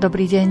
[0.00, 0.48] Dobrý deň.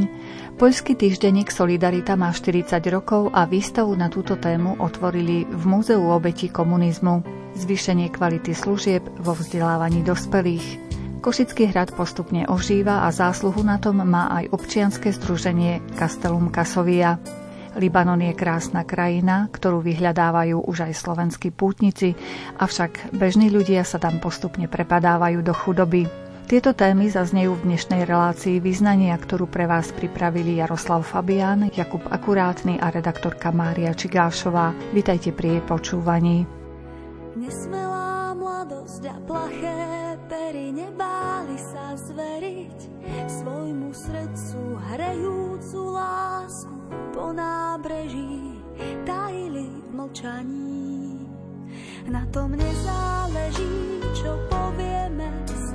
[0.62, 6.54] Poľský týždenník Solidarita má 40 rokov a výstavu na túto tému otvorili v Múzeu obeti
[6.54, 7.26] komunizmu.
[7.58, 10.78] Zvýšenie kvality služieb vo vzdelávaní dospelých.
[11.26, 17.18] Košický hrad postupne ožíva a zásluhu na tom má aj občianske združenie Castellum Casovia.
[17.74, 22.14] Libanon je krásna krajina, ktorú vyhľadávajú už aj slovenskí pútnici,
[22.62, 26.29] avšak bežní ľudia sa tam postupne prepadávajú do chudoby.
[26.50, 32.82] Tieto témy zaznejú v dnešnej relácii význania, ktorú pre vás pripravili Jaroslav Fabián, Jakub Akurátny
[32.82, 34.74] a redaktorka Mária Čigášová.
[34.90, 36.50] Vítajte pri jej počúvaní.
[37.38, 39.78] Nesmelá mladosť a plaché
[40.26, 42.80] pery nebáli sa zveriť
[43.30, 46.78] svojmu srdcu hrejúcu lásku
[47.14, 48.58] po nábreží
[49.06, 51.30] tajili v mlčaní.
[52.10, 55.30] Na tom nezáleží, čo povieme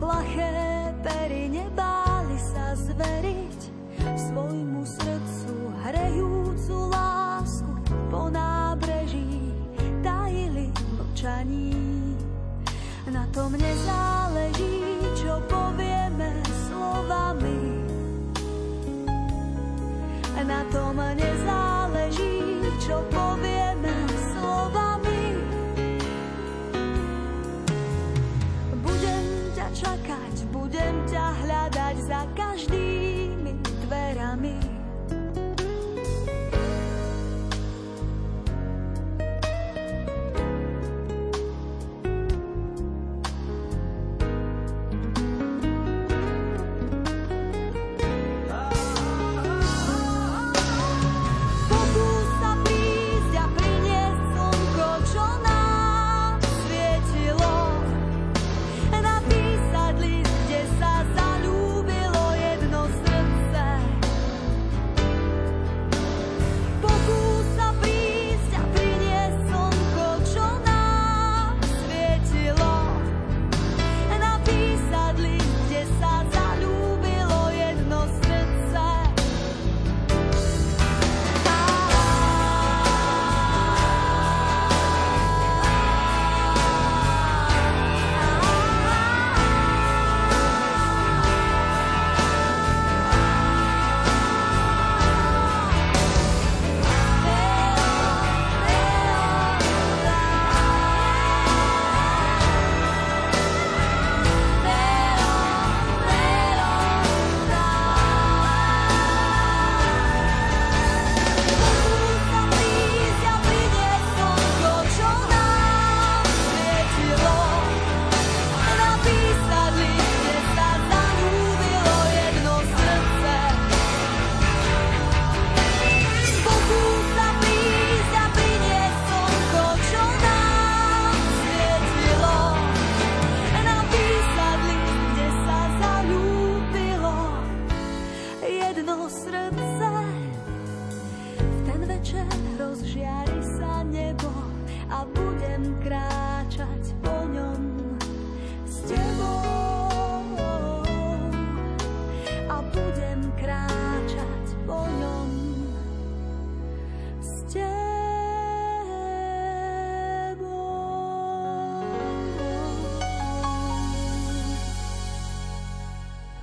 [0.00, 3.60] Plaché pery nebáli sa zveriť
[4.16, 7.72] svojmu srdcu hrejúcu lásku
[8.08, 9.52] po nábreží
[10.00, 11.76] tajili mlčaní.
[13.12, 14.19] Na tom nezáleží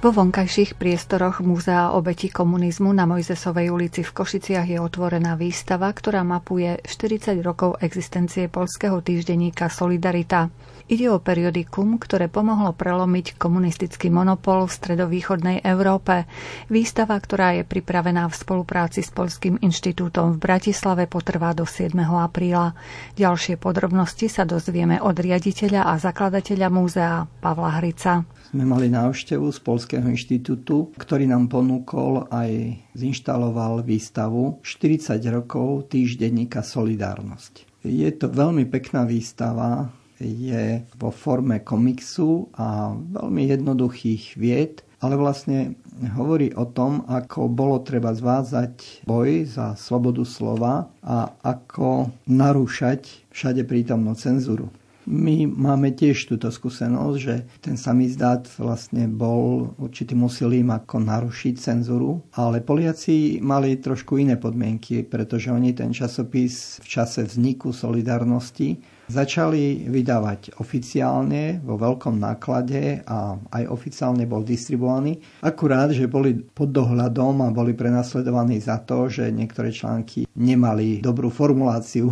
[0.08, 6.24] Vo vonkajších priestoroch Múzea obeti komunizmu na Mojzesovej ulici v Košiciach je otvorená výstava, ktorá
[6.24, 10.48] mapuje 40 rokov existencie polského týždenníka Solidarita.
[10.88, 16.24] Ide o periodikum, ktoré pomohlo prelomiť komunistický monopol v stredovýchodnej Európe.
[16.72, 21.92] Výstava, ktorá je pripravená v spolupráci s Polským inštitútom v Bratislave, potrvá do 7.
[22.00, 22.80] apríla.
[23.20, 29.60] Ďalšie podrobnosti sa dozvieme od riaditeľa a zakladateľa múzea Pavla Hrica sme mali návštevu z
[29.60, 37.84] Polského inštitútu, ktorý nám ponúkol aj zinštaloval výstavu 40 rokov týždenníka Solidárnosť.
[37.84, 45.78] Je to veľmi pekná výstava, je vo forme komiksu a veľmi jednoduchých vied ale vlastne
[46.18, 53.62] hovorí o tom, ako bolo treba zvázať boj za slobodu slova a ako narúšať všade
[53.70, 54.74] prítomnú cenzúru.
[55.08, 62.28] My máme tiež túto skúsenosť, že ten samizdat vlastne bol určitým úsilím ako narušiť cenzuru,
[62.36, 69.88] ale Poliaci mali trošku iné podmienky, pretože oni ten časopis v čase vzniku Solidarnosti Začali
[69.88, 75.24] vydávať oficiálne vo veľkom náklade a aj oficiálne bol distribuovaný.
[75.40, 81.32] Akurát, že boli pod dohľadom a boli prenasledovaní za to, že niektoré články nemali dobrú
[81.32, 82.12] formuláciu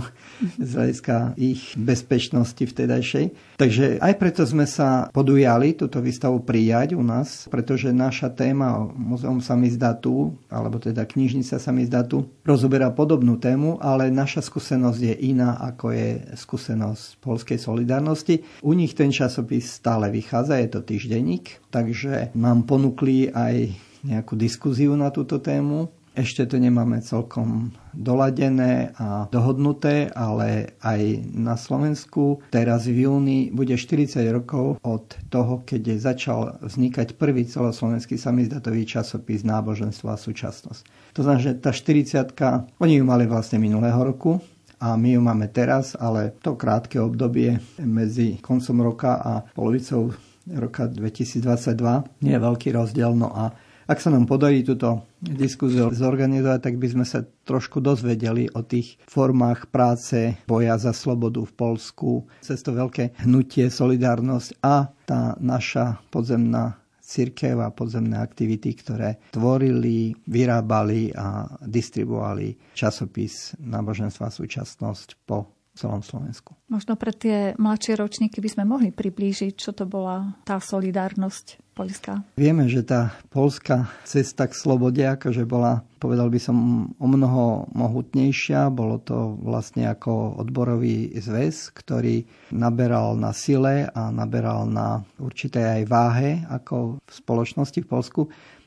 [0.56, 3.60] z hľadiska ich bezpečnosti vtedajšej.
[3.60, 9.44] Takže aj preto sme sa podujali túto výstavu prijať u nás, pretože naša téma Muzeum
[9.44, 16.24] samizdatu, alebo teda knižnica samizdatu, rozoberá podobnú tému, ale naša skúsenosť je iná, ako je
[16.40, 18.62] skúsenosť z Polskej solidarnosti.
[18.62, 23.74] U nich ten časopis stále vychádza, je to týždenník, takže nám ponúkli aj
[24.06, 25.90] nejakú diskuziu na túto tému.
[26.16, 33.76] Ešte to nemáme celkom doladené a dohodnuté, ale aj na Slovensku teraz v júni bude
[33.76, 40.88] 40 rokov od toho, keď začal vznikať prvý celoslovenský samizdatový časopis Náboženstvo a súčasnosť.
[41.20, 42.32] To znamená, že tá 40
[42.80, 44.40] oni ju mali vlastne minulého roku,
[44.86, 50.14] a my ju máme teraz, ale to krátke obdobie medzi koncom roka a polovicou
[50.46, 53.18] roka 2022 nie je veľký rozdiel.
[53.18, 53.50] No a
[53.90, 59.02] ak sa nám podarí túto diskuziu zorganizovať, tak by sme sa trošku dozvedeli o tých
[59.10, 65.98] formách práce boja za slobodu v Polsku, cez to veľké hnutie, solidárnosť a tá naša
[66.14, 76.02] podzemná církev a podzemné aktivity, ktoré tvorili, vyrábali a distribuovali časopis Náboženstva súčasnosť po celom
[76.02, 76.56] Slovensku.
[76.72, 82.24] Možno pre tie mladšie ročníky by sme mohli priblížiť, čo to bola tá solidárnosť Polska?
[82.40, 86.58] Vieme, že tá polská cesta k slobode akože bola, povedal by som,
[86.96, 88.72] o mnoho mohutnejšia.
[88.72, 92.24] Bolo to vlastne ako odborový zväz, ktorý
[92.56, 98.22] naberal na sile a naberal na určitej aj váhe ako v spoločnosti v Polsku.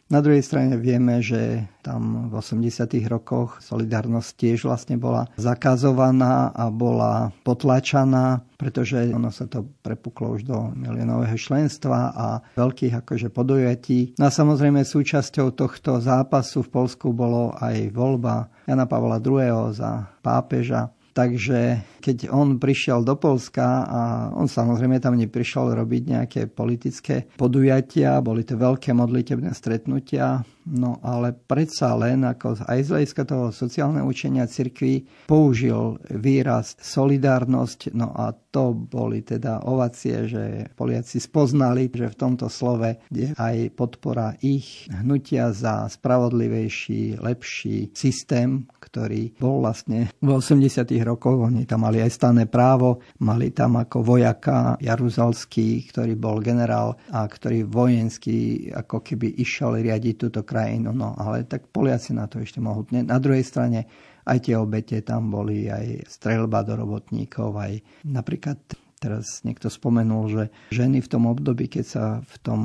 [0.08, 2.96] Na druhej strane vieme, že tam v 80.
[3.12, 10.48] rokoch solidarnosť tiež vlastne bola zakazovaná a bola potlačaná, pretože ono sa to prepuklo už
[10.48, 14.16] do milionového členstva a veľkých akože podujatí.
[14.16, 19.76] No a samozrejme súčasťou tohto zápasu v Polsku bolo aj voľba Jana Pavla II.
[19.76, 20.88] za pápeža
[21.18, 24.00] Takže keď on prišiel do Polska a
[24.38, 31.32] on samozrejme tam neprišiel robiť nejaké politické podujatia, boli to veľké modlitebné stretnutia, no ale
[31.32, 38.36] predsa len ako aj z hľadiska toho sociálneho učenia cirkvi použil výraz solidárnosť, no a
[38.48, 44.88] to boli teda ovacie, že Poliaci spoznali, že v tomto slove je aj podpora ich
[44.88, 51.38] hnutia za spravodlivejší, lepší systém, ktorý bol vlastne v 80 rokoch.
[51.44, 57.28] Oni tam mali aj stané právo, mali tam ako vojaka Jaruzalský, ktorý bol generál a
[57.28, 60.57] ktorý vojenský ako keby išiel riadiť túto krajinu.
[60.80, 63.06] No ale tak Poliaci na to ešte mohutne.
[63.06, 63.86] Na druhej strane
[64.28, 67.72] aj tie obete tam boli, aj strelba do robotníkov, aj
[68.04, 68.60] napríklad
[68.98, 70.44] Teraz niekto spomenul, že
[70.74, 72.60] ženy v tom období, keď sa v tom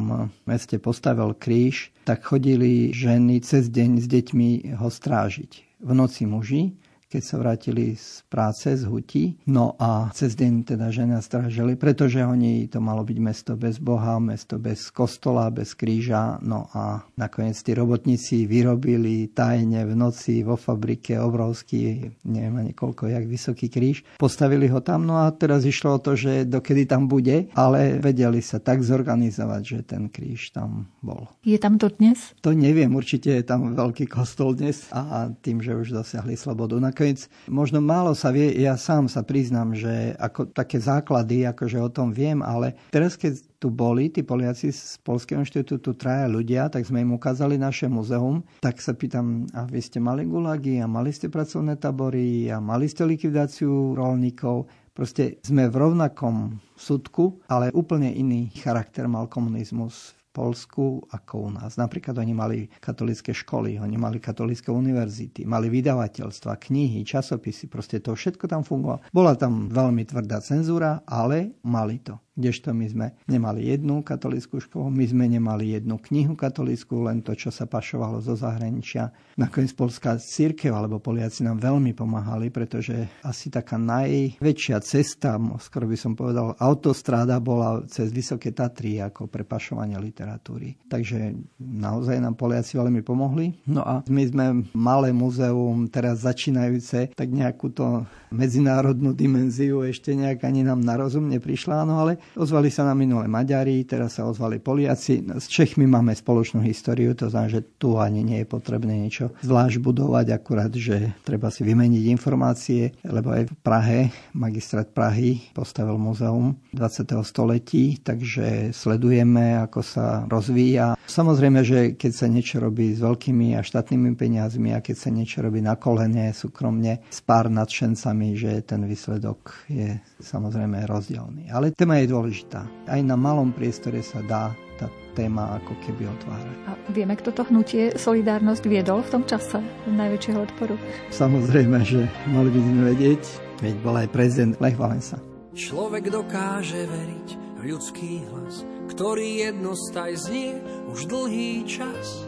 [0.49, 4.49] meste postavil kríž, tak chodili ženy cez deň s deťmi
[4.81, 5.77] ho strážiť.
[5.85, 6.73] V noci muži
[7.13, 9.37] keď sa vrátili z práce, z hutí.
[9.45, 14.17] No a cez deň teda žena strážili, pretože oni to malo byť mesto bez Boha,
[14.17, 16.41] mesto bez kostola, bez kríža.
[16.41, 23.13] No a nakoniec tí robotníci vyrobili tajne v noci vo fabrike obrovský, neviem ani koľko,
[23.13, 24.01] jak vysoký kríž.
[24.17, 28.41] Postavili ho tam, no a teraz išlo o to, že dokedy tam bude, ale vedeli
[28.41, 31.29] sa tak zorganizovať, že ten kríž tam bol.
[31.45, 32.33] Je tam to dnes?
[32.41, 36.79] To neviem, určite je tam veľký kostol dnes a tým, že už dosiahli slobodu.
[36.79, 41.75] Nakoniec nakoniec možno málo sa vie, ja sám sa priznám, že ako také základy, akože
[41.83, 46.71] o tom viem, ale teraz keď tu boli tí Poliaci z Polského inštitútu traja ľudia,
[46.71, 50.87] tak sme im ukázali naše muzeum, tak sa pýtam, a vy ste mali gulagy a
[50.87, 57.73] mali ste pracovné tabory a mali ste likvidáciu rolníkov, Proste sme v rovnakom súdku, ale
[57.73, 61.77] úplne iný charakter mal komunizmus Polsku ako u nás.
[61.77, 68.17] Napríklad oni mali katolické školy, oni mali katolické univerzity, mali vydavateľstva, knihy, časopisy, proste to
[68.17, 69.05] všetko tam fungovalo.
[69.13, 72.17] Bola tam veľmi tvrdá cenzúra, ale mali to.
[72.33, 77.37] Kdežto my sme nemali jednu katolickú školu, my sme nemali jednu knihu katolickú, len to,
[77.37, 79.13] čo sa pašovalo zo zahraničia.
[79.37, 85.93] Nakoniec polská církev alebo Poliaci nám veľmi pomáhali, pretože asi taká najväčšia cesta, skoro by
[85.93, 90.79] som povedal, autostráda bola cez Vysoké Tatry ako pre pašovanie literatúry literatúry.
[90.87, 93.59] Takže naozaj nám Poliaci veľmi pomohli.
[93.67, 100.47] No a my sme malé muzeum, teraz začínajúce, tak nejakú to medzinárodnú dimenziu ešte nejak
[100.47, 104.63] ani nám na rozum neprišla, no ale ozvali sa na minulé Maďari, teraz sa ozvali
[104.63, 105.21] Poliaci.
[105.37, 109.77] S Čechmi máme spoločnú históriu, to znamená, že tu ani nie je potrebné niečo zvlášť
[109.83, 113.99] budovať, akurát, že treba si vymeniť informácie, lebo aj v Prahe,
[114.33, 117.11] magistrát Prahy postavil muzeum 20.
[117.21, 120.97] století, takže sledujeme, ako sa rozvíja.
[121.05, 125.45] Samozrejme, že keď sa niečo robí s veľkými a štátnymi peniazmi a keď sa niečo
[125.45, 131.51] robí na kolene, súkromne, s pár nadšencami, mi, že ten výsledok je samozrejme rozdielný.
[131.51, 132.63] Ale téma je dôležitá.
[132.87, 136.55] Aj na malom priestore sa dá tá téma ako keby otvárať.
[136.65, 139.59] A vieme, kto to hnutie Solidárnosť viedol v tom čase
[139.91, 140.79] najväčšieho odporu?
[141.11, 143.23] Samozrejme, že mali by sme vedieť,
[143.61, 145.19] veď bol aj prezident Lech Valensa.
[145.53, 150.59] Človek dokáže veriť ľudský hlas, ktorý jednostaj znie
[150.91, 152.27] už dlhý čas.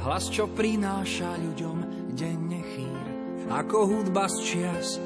[0.00, 1.78] Hlas, čo prináša ľuďom
[2.16, 3.06] denne chýr,
[3.50, 4.96] ako hudba z čias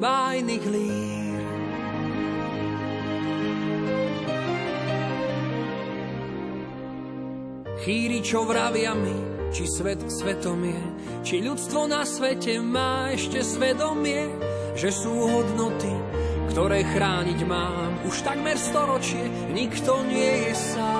[0.00, 1.40] bájnych lír.
[7.80, 10.82] Chýri, čo vravia mi, či svet svetom je,
[11.26, 14.30] či ľudstvo na svete má ešte svedomie,
[14.78, 15.90] že sú hodnoty,
[16.54, 18.06] ktoré chrániť mám.
[18.06, 20.99] Už takmer storočie nikto nie je sám.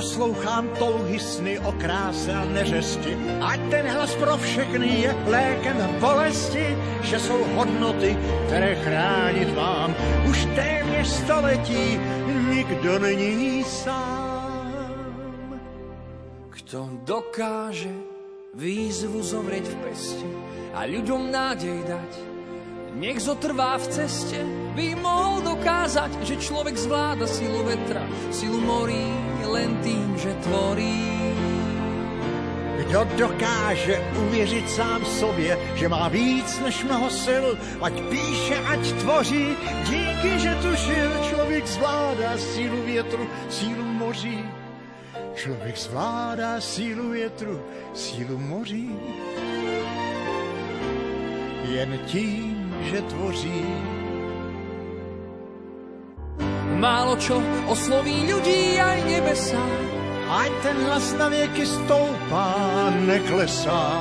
[0.00, 3.12] Poslouchám touhy sny o kráse a neřesti.
[3.44, 6.72] Ať ten hlas pro všechny je lékem bolesti,
[7.04, 8.16] že jsou hodnoty,
[8.46, 12.00] které chránit vám už téměř století
[12.48, 14.72] nikdo není sám.
[16.48, 17.92] Kto dokáže
[18.56, 20.28] výzvu zovrieť v peste
[20.72, 22.29] a ľuďom nádej dať,
[23.00, 24.44] nech zotrvá v ceste,
[24.76, 29.08] by mohol dokázať, že človek zvláda silu vetra, silu morí,
[29.48, 31.00] len tým, že tvorí.
[32.84, 37.46] Kdo dokáže uvěřit sám sobě, že má víc než mnoho sil,
[37.80, 39.46] ať píše, ať tvoří,
[39.88, 44.44] díky, že tušil, člověk zvládá sílu větru, sílu moří.
[45.34, 47.62] Člověk zvládá sílu větru,
[47.94, 48.90] sílu moří.
[51.70, 52.49] Jen tím,
[52.82, 53.64] že tvoří.
[56.80, 57.36] Málo čo
[57.68, 59.60] osloví ľudí aj nebesa.
[60.30, 62.54] Ať ten hlas na věky stoupá,
[63.04, 64.00] neklesá.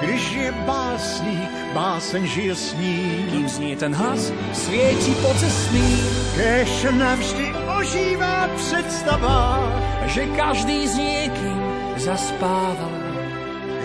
[0.00, 3.26] Když je básník, báseň žije s ním.
[3.30, 5.90] Kým znie ten hlas, svieti pocestný.
[6.36, 7.46] Kež navždy
[7.78, 9.58] ožívá představa,
[10.06, 11.60] že každý s niekým
[11.96, 12.90] zaspáva.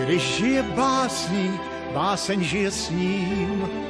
[0.04, 1.60] Když je básník,
[1.94, 3.89] báseň žije s ním.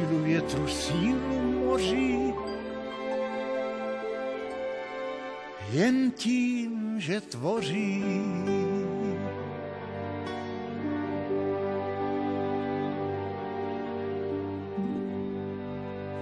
[0.31, 1.35] větru, sílu
[1.67, 2.33] moří.
[5.71, 8.03] jen tím, že tvoří.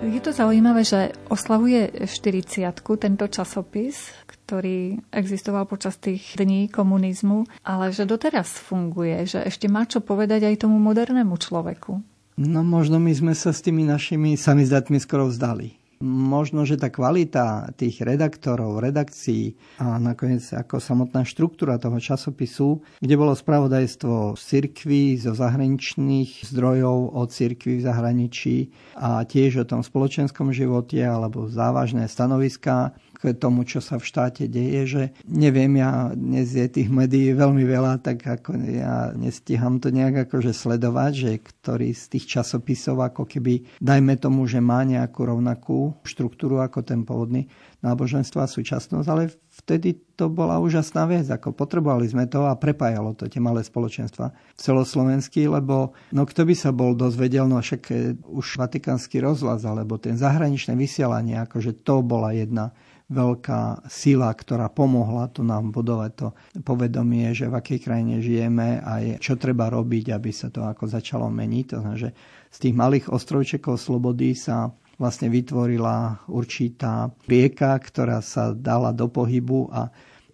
[0.01, 7.93] Je to zaujímavé, že oslavuje 40 tento časopis, ktorý existoval počas tých dní komunizmu, ale
[7.93, 12.18] že doteraz funguje, že ešte má čo povedať aj tomu modernému človeku.
[12.39, 15.75] No možno my sme sa s tými našimi samizdatmi skoro vzdali.
[15.99, 23.19] Možno, že tá kvalita tých redaktorov, redakcií a nakoniec ako samotná štruktúra toho časopisu, kde
[23.19, 29.83] bolo spravodajstvo z cirkví, zo zahraničných zdrojov o cirkvi v zahraničí a tiež o tom
[29.83, 36.15] spoločenskom živote alebo závažné stanoviská, k tomu, čo sa v štáte deje, že neviem, ja
[36.15, 41.31] dnes je tých médií veľmi veľa, tak ako ja nestíham to nejak akože sledovať, že
[41.43, 47.03] ktorý z tých časopisov ako keby, dajme tomu, že má nejakú rovnakú štruktúru ako ten
[47.03, 49.31] pôvodný náboženstvo a súčasnosť, ale
[49.63, 54.35] vtedy to bola úžasná vec, ako potrebovali sme to a prepájalo to tie malé spoločenstva
[54.59, 59.95] celoslovenský, lebo no kto by sa bol dozvedel, no však eh, už vatikánsky rozhlas alebo
[59.95, 62.75] ten zahraničné vysielanie, akože to bola jedna
[63.09, 66.27] veľká sila, ktorá pomohla tu nám budovať to
[66.61, 71.25] povedomie, že v akej krajine žijeme a čo treba robiť, aby sa to ako začalo
[71.27, 71.65] meniť.
[71.73, 72.13] To znamená, že
[72.53, 74.69] z tých malých ostrovčekov slobody sa
[75.01, 79.89] vlastne vytvorila určitá rieka, ktorá sa dala do pohybu a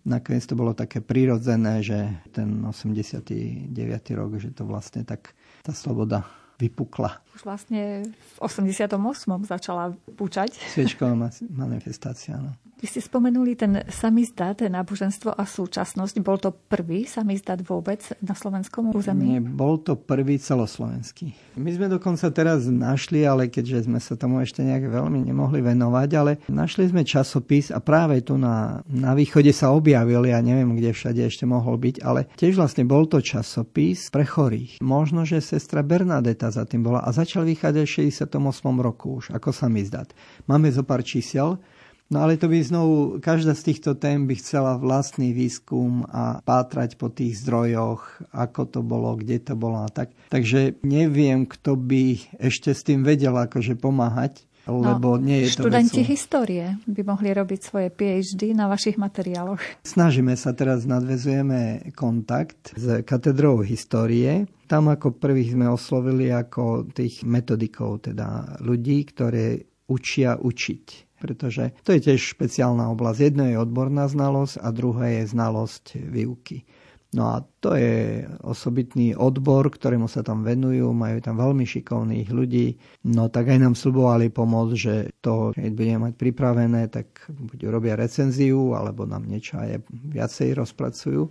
[0.06, 1.98] nakoniec to bolo také prirodzené, že
[2.34, 3.72] ten 89.
[4.14, 5.34] rok, že to vlastne tak
[5.66, 6.26] tá sloboda
[6.62, 7.25] vypukla.
[7.36, 8.96] Už vlastne v 88.
[9.44, 10.56] začala púčať.
[10.72, 11.12] Sviečková
[11.52, 12.56] manifestácia, no.
[12.76, 16.20] Vy ste spomenuli ten samizdat, náboženstvo a súčasnosť.
[16.20, 19.26] Bol to prvý samizdat vôbec na slovenskom území?
[19.26, 21.32] Nie, bol to prvý celoslovenský.
[21.56, 26.10] My sme dokonca teraz našli, ale keďže sme sa tomu ešte nejak veľmi nemohli venovať,
[26.20, 30.92] ale našli sme časopis a práve tu na, na východe sa objavil, ja neviem, kde
[30.92, 34.84] všade ešte mohol byť, ale tiež vlastne bol to časopis pre chorých.
[34.84, 38.78] Možno, že sestra Bernadeta za tým bola a začal vychádzať v 68.
[38.80, 40.14] roku už ako samizdat.
[40.46, 41.58] Máme zo pár čísel,
[42.06, 47.02] No ale to by znovu, každá z týchto tém by chcela vlastný výskum a pátrať
[47.02, 50.14] po tých zdrojoch, ako to bolo, kde to bolo a tak.
[50.30, 54.46] Takže neviem, kto by ešte s tým vedel akože pomáhať.
[54.66, 56.12] No, lebo no, nie je to študenti vecou.
[56.12, 59.62] histórie by mohli robiť svoje PhD na vašich materiáloch.
[59.86, 64.50] Snažíme sa teraz, nadvezujeme kontakt s katedrou histórie.
[64.66, 71.96] Tam ako prvých sme oslovili ako tých metodikov, teda ľudí, ktoré učia učiť pretože to
[71.96, 73.18] je tiež špeciálna oblasť.
[73.18, 76.68] Jedno je odborná znalosť a druhé je znalosť výuky.
[77.16, 82.76] No a to je osobitný odbor, ktorému sa tam venujú, majú tam veľmi šikovných ľudí.
[83.08, 87.96] No tak aj nám slubovali pomôcť, že to, keď budeme mať pripravené, tak buď robia
[87.96, 91.24] recenziu, alebo nám niečo aj viacej rozpracujú.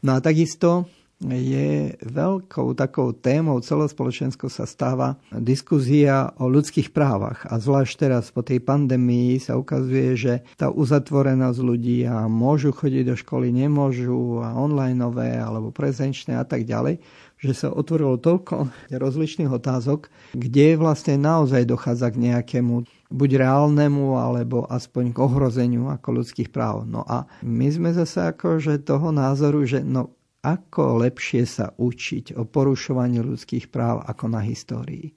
[0.00, 0.88] No a takisto
[1.20, 7.44] je veľkou takou témou celospoločenskou sa stáva diskuzia o ľudských právach.
[7.44, 13.04] A zvlášť teraz po tej pandémii sa ukazuje, že tá uzatvorenosť ľudí a môžu chodiť
[13.12, 17.04] do školy, nemôžu a onlineové alebo prezenčné a tak ďalej,
[17.40, 24.64] že sa otvorilo toľko rozličných otázok, kde vlastne naozaj dochádza k nejakému buď reálnemu, alebo
[24.68, 26.86] aspoň k ohrozeniu ako ľudských práv.
[26.86, 32.48] No a my sme zase akože toho názoru, že no ako lepšie sa učiť o
[32.48, 35.12] porušovaní ľudských práv ako na histórii.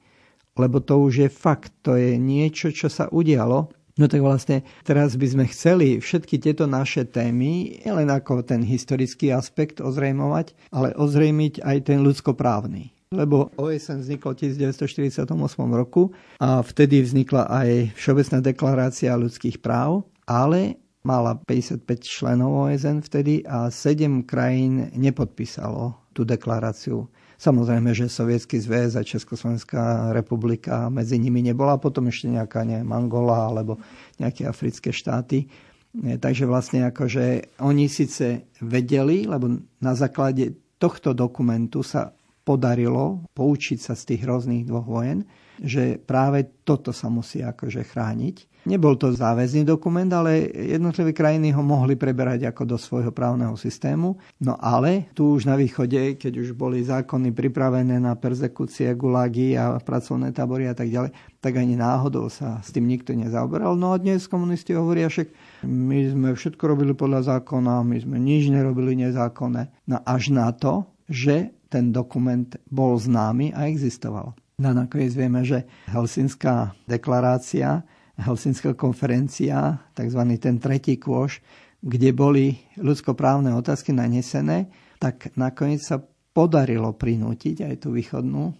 [0.54, 3.72] Lebo to už je fakt, to je niečo, čo sa udialo.
[3.94, 9.30] No tak vlastne teraz by sme chceli všetky tieto naše témy, len ako ten historický
[9.30, 15.30] aspekt ozrejmovať, ale ozrejmiť aj ten ľudskoprávny lebo OSN vzniklo v 1948
[15.70, 16.10] roku
[16.42, 23.68] a vtedy vznikla aj Všeobecná deklarácia ľudských práv, ale mala 55 členov OSN vtedy a
[23.68, 27.12] 7 krajín nepodpísalo tú deklaráciu.
[27.36, 33.52] Samozrejme, že Sovietský zväz a Československá republika medzi nimi nebola, potom ešte nejaká neviem, Angola
[33.52, 33.84] alebo
[34.16, 35.52] nejaké africké štáty.
[35.94, 43.96] Takže vlastne akože oni síce vedeli, lebo na základe tohto dokumentu sa podarilo poučiť sa
[43.96, 45.24] z tých rôznych dvoch vojen,
[45.64, 48.54] že práve toto sa musí akože chrániť.
[48.64, 54.16] Nebol to záväzný dokument, ale jednotlivé krajiny ho mohli preberať ako do svojho právneho systému.
[54.40, 59.76] No ale tu už na východe, keď už boli zákony pripravené na persekúcie, gulagy a
[59.84, 61.12] pracovné tábory a tak ďalej,
[61.44, 63.76] tak ani náhodou sa s tým nikto nezaoberal.
[63.76, 65.28] No a dnes komunisti hovoria, však
[65.68, 69.92] my sme všetko robili podľa zákona, my sme nič nerobili nezákonné.
[69.92, 74.38] No až na to, že ten dokument bol známy a existoval.
[74.62, 77.82] No nakoniec vieme, že Helsinská deklarácia,
[78.22, 80.22] Helsinská konferencia, tzv.
[80.38, 81.42] ten tretí kôž,
[81.82, 84.70] kde boli ľudskoprávne otázky nanesené,
[85.02, 85.98] tak nakoniec sa
[86.32, 88.54] podarilo prinútiť aj tú východnú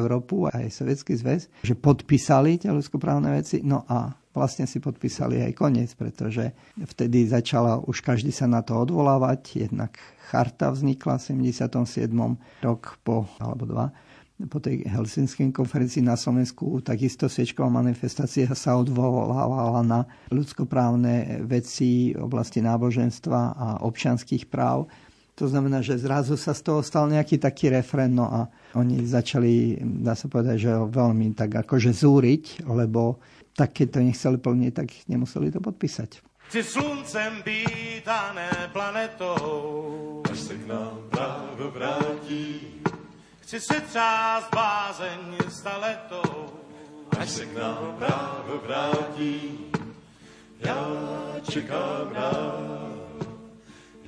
[0.00, 3.60] Európu, aj Sovietský zväz, že podpísali tie ľudskoprávne veci.
[3.60, 8.76] No a vlastne si podpísali aj koniec, pretože vtedy začala už každý sa na to
[8.76, 9.66] odvolávať.
[9.66, 9.96] Jednak
[10.28, 12.12] charta vznikla v 77.
[12.60, 13.86] rok po, alebo dva,
[14.44, 22.20] po tej helsinskej konferencii na Slovensku takisto sviečková manifestácia sa odvolávala na ľudskoprávne veci v
[22.20, 24.92] oblasti náboženstva a občianských práv.
[25.36, 28.40] To znamená, že zrazu sa z toho stal nejaký taký refren, no a
[28.76, 33.20] oni začali, dá sa povedať, že veľmi tak akože zúriť, lebo
[33.56, 36.20] tak keď to nechceli plniť, tak nemuseli to podpísať.
[36.46, 42.60] Chci sluncem být a ne planetou, až se k nám právo vrátí.
[43.40, 46.52] Chci si třást bázeň staletou,
[47.18, 49.58] až se k nám právo vrátí.
[50.60, 50.86] Já
[51.50, 52.92] čekám dál,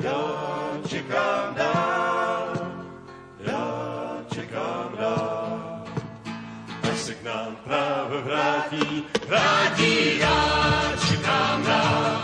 [0.02, 0.22] já
[0.88, 2.07] čekám dál,
[7.08, 12.18] se k nám právo vrátí, vrátí, já čekám dál.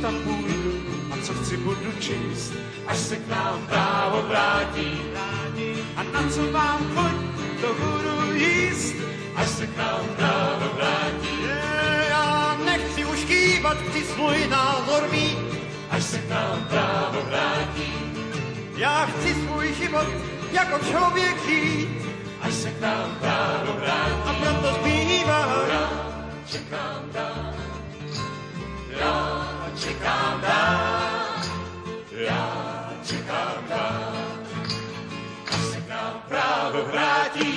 [0.00, 0.72] tam půjdu.
[1.12, 2.52] A co chci budu číst,
[2.86, 5.00] až se k nám právo vrátí.
[5.96, 7.16] A na co vám chuť,
[7.60, 8.94] to budu jíst,
[9.36, 11.44] až se k nám právo vrátí.
[11.48, 11.79] Já nechci
[13.60, 15.38] kývat, chci svůj názor mít,
[15.90, 17.92] až se k nám právo vrátí.
[18.76, 20.06] Já chci svůj život
[20.52, 21.88] jako člověk žít,
[22.40, 24.22] až se k nám právo vrátí.
[24.26, 25.50] A proto zpívám,
[26.46, 27.54] čekám dál.
[29.00, 29.46] Já
[29.80, 31.42] čekám dál,
[32.12, 34.12] já čekám dál.
[35.52, 37.49] Až se k nám právo vrátí,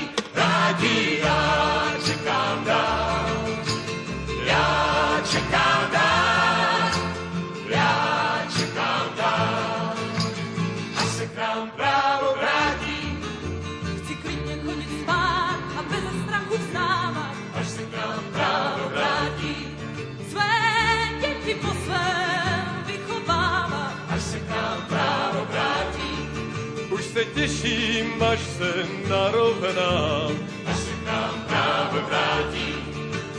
[27.43, 28.71] těším, až se
[29.09, 30.31] narovnám.
[30.65, 32.75] Až se k nám právo vrátí,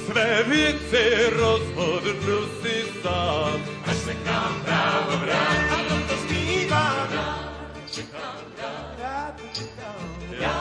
[0.07, 3.65] své věci rozhodnu si sám.
[3.87, 7.09] Až se k nám právo vrátí, a to to zpívám.
[7.13, 7.53] Já
[7.91, 9.97] čekám dál, já čekám,
[10.41, 10.61] já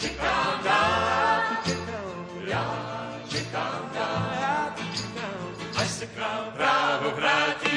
[0.00, 1.42] čekám dál,
[2.46, 2.76] já
[3.28, 7.69] čekám dál, já čekám, až se k nám právo vrátí,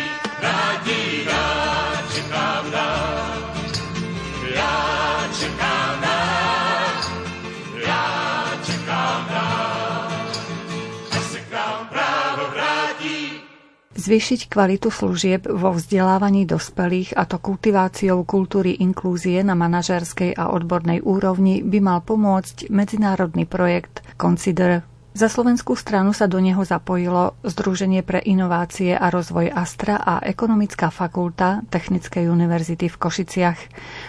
[14.04, 21.00] Zvýšiť kvalitu služieb vo vzdelávaní dospelých a to kultiváciou kultúry inklúzie na manažerskej a odbornej
[21.08, 28.02] úrovni by mal pomôcť medzinárodný projekt Consider za slovenskú stranu sa do neho zapojilo Združenie
[28.02, 33.60] pre inovácie a rozvoj Astra a Ekonomická fakulta Technickej univerzity v Košiciach.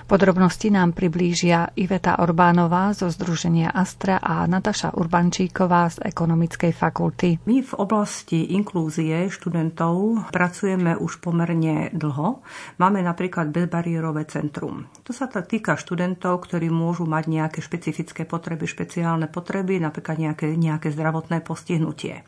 [0.09, 7.37] Podrobnosti nám priblížia Iveta Orbánová zo Združenia Astra a Nataša Urbančíková z Ekonomickej fakulty.
[7.45, 12.41] My v oblasti inklúzie študentov pracujeme už pomerne dlho.
[12.81, 14.89] Máme napríklad bezbariérové centrum.
[15.05, 20.94] To sa týka študentov, ktorí môžu mať nejaké špecifické potreby, špeciálne potreby, napríklad nejaké, nejaké
[20.95, 22.23] zdravotné postihnutie.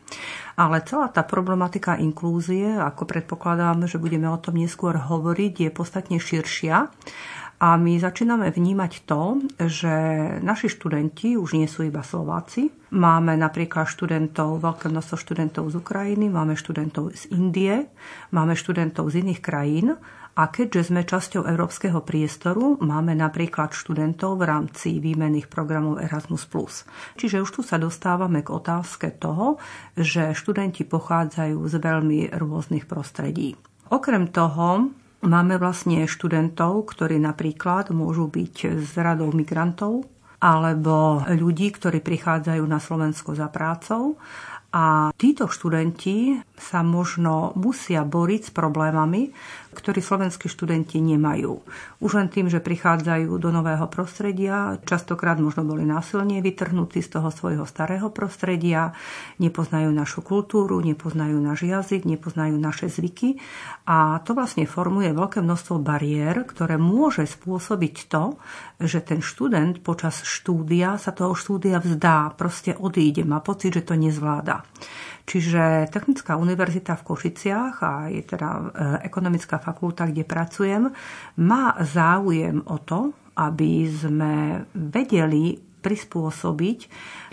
[0.59, 6.19] Ale celá tá problematika inklúzie, ako predpokladáme, že budeme o tom neskôr hovoriť, je podstatne
[6.19, 6.91] širšia.
[7.57, 9.89] A my začíname vnímať to, že
[10.45, 12.69] naši študenti už nie sú iba Slováci.
[12.93, 17.89] Máme napríklad študentov, veľké množstvo študentov z Ukrajiny, máme študentov z Indie,
[18.29, 19.97] máme študentov z iných krajín
[20.37, 26.45] a keďže sme časťou európskeho priestoru, máme napríklad študentov v rámci výmenných programov Erasmus+.
[27.17, 29.57] Čiže už tu sa dostávame k otázke toho,
[29.97, 33.57] že študenti pochádzajú z veľmi rôznych prostredí.
[33.89, 40.05] Okrem toho, Máme vlastne študentov, ktorí napríklad môžu byť z radou migrantov
[40.37, 44.21] alebo ľudí, ktorí prichádzajú na Slovensko za prácou
[44.69, 49.33] a títo študenti sa možno musia boriť s problémami,
[49.77, 51.61] ktorí slovenskí študenti nemajú.
[52.01, 57.29] Už len tým, že prichádzajú do nového prostredia, častokrát možno boli násilne vytrhnutí z toho
[57.29, 58.97] svojho starého prostredia,
[59.37, 63.37] nepoznajú našu kultúru, nepoznajú náš jazyk, nepoznajú naše zvyky
[63.85, 68.41] a to vlastne formuje veľké množstvo bariér, ktoré môže spôsobiť to,
[68.81, 73.93] že ten študent počas štúdia sa toho štúdia vzdá, proste odíde, má pocit, že to
[73.93, 74.65] nezvláda.
[75.27, 78.63] Čiže Technická univerzita v Košiciach a je teda e,
[79.11, 80.87] ekonomická fakulta, kde pracujem,
[81.43, 86.79] má záujem o to, aby sme vedeli prispôsobiť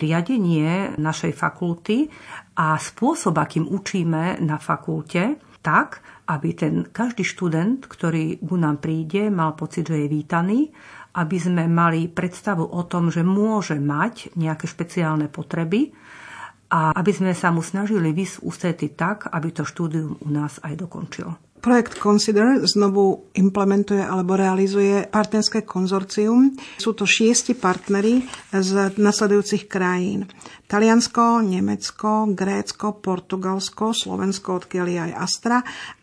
[0.03, 2.11] riadenie našej fakulty
[2.59, 9.31] a spôsob, akým učíme na fakulte, tak, aby ten každý študent, ktorý ku nám príde,
[9.31, 10.69] mal pocit, že je vítaný,
[11.15, 15.95] aby sme mali predstavu o tom, že môže mať nejaké špeciálne potreby
[16.69, 20.73] a aby sme sa mu snažili vysť ústety tak, aby to štúdium u nás aj
[20.81, 21.29] dokončil.
[21.65, 26.53] Projekt Consider znovu implementuje alebo realizuje partnerské konzorcium.
[26.77, 28.21] Sú to šiesti partnery
[28.53, 30.29] z nasledujúcich krajín.
[30.69, 35.57] Taliansko, Nemecko, Grécko, Portugalsko, Slovensko, odkiaľ je aj Astra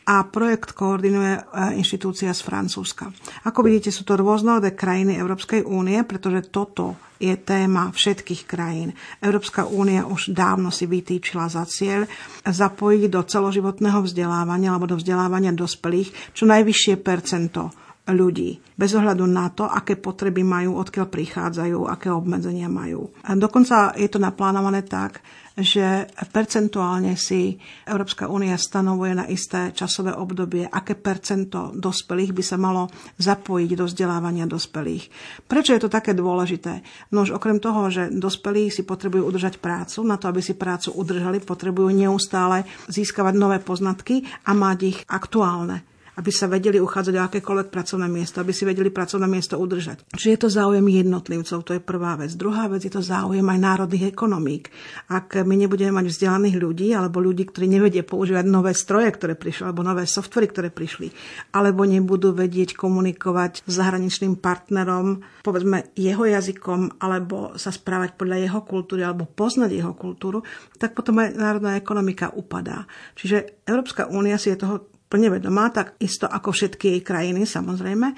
[0.06, 1.42] a projekt koordinuje e,
[1.78, 3.10] inštitúcia z Francúzska.
[3.46, 8.90] Ako vidíte, sú to rôznorodé krajiny Európskej únie, pretože toto je téma všetkých krajín.
[9.22, 12.10] Európska únia už dávno si vytýčila za cieľ
[12.42, 17.70] zapojiť do celoživotného vzdelávania alebo do vzdelávania dospelých čo najvyššie percento
[18.10, 23.06] ľudí, bez ohľadu na to, aké potreby majú, odkiaľ prichádzajú, aké obmedzenia majú.
[23.22, 25.22] A dokonca je to naplánované tak,
[25.58, 32.56] že percentuálne si Európska únia stanovuje na isté časové obdobie, aké percento dospelých by sa
[32.56, 32.88] malo
[33.20, 35.12] zapojiť do vzdelávania dospelých.
[35.44, 36.80] Prečo je to také dôležité?
[37.12, 41.44] No okrem toho, že dospelí si potrebujú udržať prácu, na to, aby si prácu udržali,
[41.44, 47.68] potrebujú neustále získavať nové poznatky a mať ich aktuálne aby sa vedeli uchádzať o akékoľvek
[47.72, 50.12] pracovné miesto, aby si vedeli pracovné miesto udržať.
[50.12, 52.36] Čiže je to záujem jednotlivcov, to je prvá vec.
[52.36, 54.68] Druhá vec je to záujem aj národných ekonomík.
[55.08, 59.64] Ak my nebudeme mať vzdelaných ľudí, alebo ľudí, ktorí nevedia používať nové stroje, ktoré prišli,
[59.64, 61.08] alebo nové softvery, ktoré prišli,
[61.56, 68.60] alebo nebudú vedieť komunikovať s zahraničným partnerom, povedzme jeho jazykom, alebo sa správať podľa jeho
[68.68, 70.44] kultúry, alebo poznať jeho kultúru,
[70.76, 72.84] tak potom aj národná ekonomika upadá.
[73.16, 78.08] Čiže Európska únia si je toho plne vedomá, tak isto ako všetky jej krajiny samozrejme.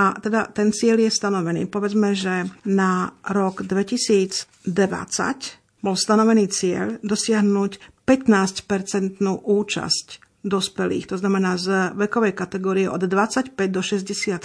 [0.00, 1.68] A teda ten cieľ je stanovený.
[1.68, 4.64] Povedzme, že na rok 2020
[5.84, 13.84] bol stanovený cieľ dosiahnuť 15-percntnú účasť dospelých, to znamená z vekovej kategórie od 25 do
[13.84, 14.40] 64,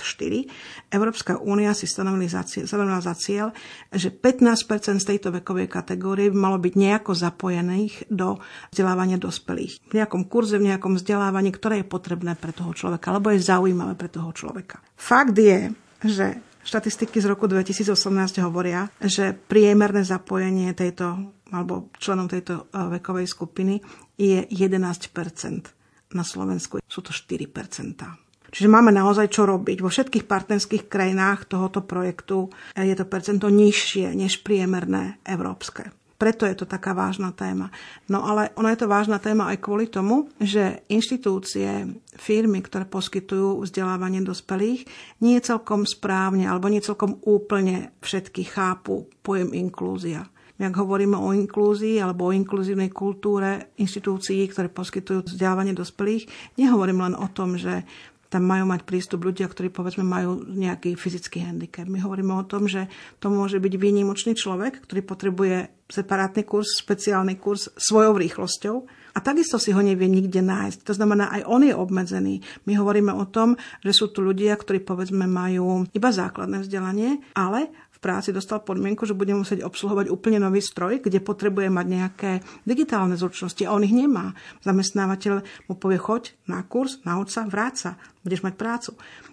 [0.92, 3.48] Európska únia si stanovila za cieľ, stanovila za cieľ
[3.96, 8.44] že 15 z tejto vekovej kategórie by malo byť nejako zapojených do
[8.76, 9.88] vzdelávania dospelých.
[9.88, 13.96] V nejakom kurze, v nejakom vzdelávaní, ktoré je potrebné pre toho človeka, alebo je zaujímavé
[13.96, 14.84] pre toho človeka.
[15.00, 15.72] Fakt je,
[16.04, 17.94] že Štatistiky z roku 2018
[18.42, 23.78] hovoria, že priemerné zapojenie tejto alebo členom tejto e, vekovej skupiny
[24.18, 25.75] je 11
[26.16, 28.26] na Slovensku sú to 4%
[28.56, 29.84] Čiže máme naozaj čo robiť.
[29.84, 35.92] Vo všetkých partnerských krajinách tohoto projektu je to percento nižšie než priemerné európske.
[36.16, 37.68] Preto je to taká vážna téma.
[38.08, 43.68] No ale ono je to vážna téma aj kvôli tomu, že inštitúcie, firmy, ktoré poskytujú
[43.68, 44.88] vzdelávanie dospelých,
[45.20, 50.32] nie celkom správne alebo nie celkom úplne všetky chápu pojem inklúzia.
[50.56, 57.16] Ak hovoríme o inklúzii alebo o inkluzívnej kultúre inštitúcií, ktoré poskytujú vzdelávanie dospelých, nehovorím len
[57.20, 57.84] o tom, že
[58.32, 61.88] tam majú mať prístup ľudia, ktorí povedzme majú nejaký fyzický handicap.
[61.88, 62.92] My hovoríme o tom, že
[63.24, 68.76] to môže byť výnimočný človek, ktorý potrebuje separátny kurz, špeciálny kurz svojou rýchlosťou
[69.16, 70.84] a takisto si ho nevie nikde nájsť.
[70.90, 72.42] To znamená, aj on je obmedzený.
[72.68, 77.72] My hovoríme o tom, že sú tu ľudia, ktorí povedzme majú iba základné vzdelanie, ale
[78.06, 83.18] práci dostal podmienku, že bude musieť obsluhovať úplne nový stroj, kde potrebuje mať nejaké digitálne
[83.18, 84.38] zručnosti a on ich nemá.
[84.62, 88.92] Zamestnávateľ mu povie, choď na kurz, nauč sa, vráť sa, budeš mať prácu.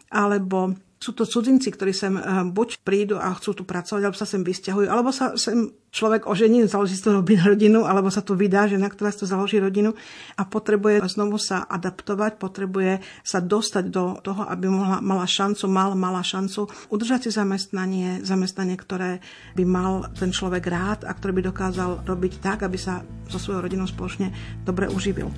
[0.08, 4.28] Alebo sú to cudzinci, ktorí sem eh, buď prídu a chcú tu pracovať, alebo sa
[4.28, 8.64] sem vysťahujú, alebo sa sem človek ožení, založí si to rodinu, alebo sa tu vydá
[8.70, 9.92] žena, ktorá si to založí rodinu
[10.40, 15.92] a potrebuje znovu sa adaptovať, potrebuje sa dostať do toho, aby mohla, mala šancu, mal,
[15.92, 19.20] mala šancu udržať si zamestnanie, zamestnanie, ktoré
[19.52, 23.60] by mal ten človek rád a ktoré by dokázal robiť tak, aby sa so svojou
[23.60, 24.32] rodinou spoločne
[24.64, 25.28] dobre uživil.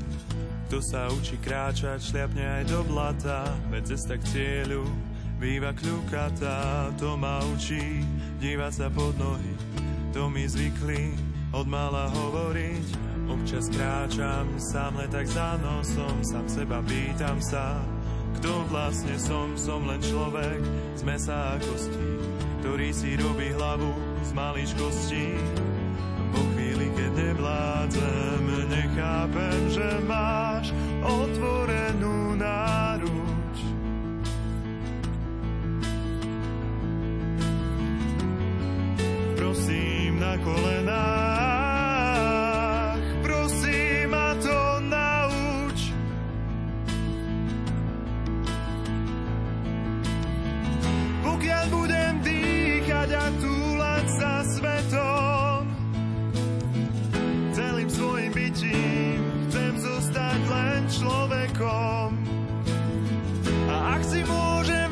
[0.70, 4.86] Kto sa učí kráčať, šliapne aj do blata, veď cesta k cieľu
[5.44, 8.00] býva kľukatá, to ma učí
[8.40, 9.52] dívať sa pod nohy,
[10.16, 11.12] to mi zvykli
[11.52, 13.04] od mala hovoriť.
[13.28, 17.76] Občas kráčam sám len tak za nosom, sám seba pýtam sa,
[18.40, 20.64] kto vlastne som, som len človek
[20.96, 22.08] z mesa a kostí,
[22.64, 23.92] ktorý si robí hlavu
[24.24, 25.28] z maličkostí.
[26.32, 30.72] Po chvíli, keď nevládzem, nechápem, že máš
[31.04, 32.32] otvorenú
[39.54, 40.98] prosím na kolenách,
[43.22, 45.94] prosím a to nauč.
[51.22, 55.70] Pokiaľ budem dýchať a túlať sa svetom,
[57.54, 62.10] celým svojim bytím chcem zostať len človekom.
[63.70, 64.83] A ak si môžem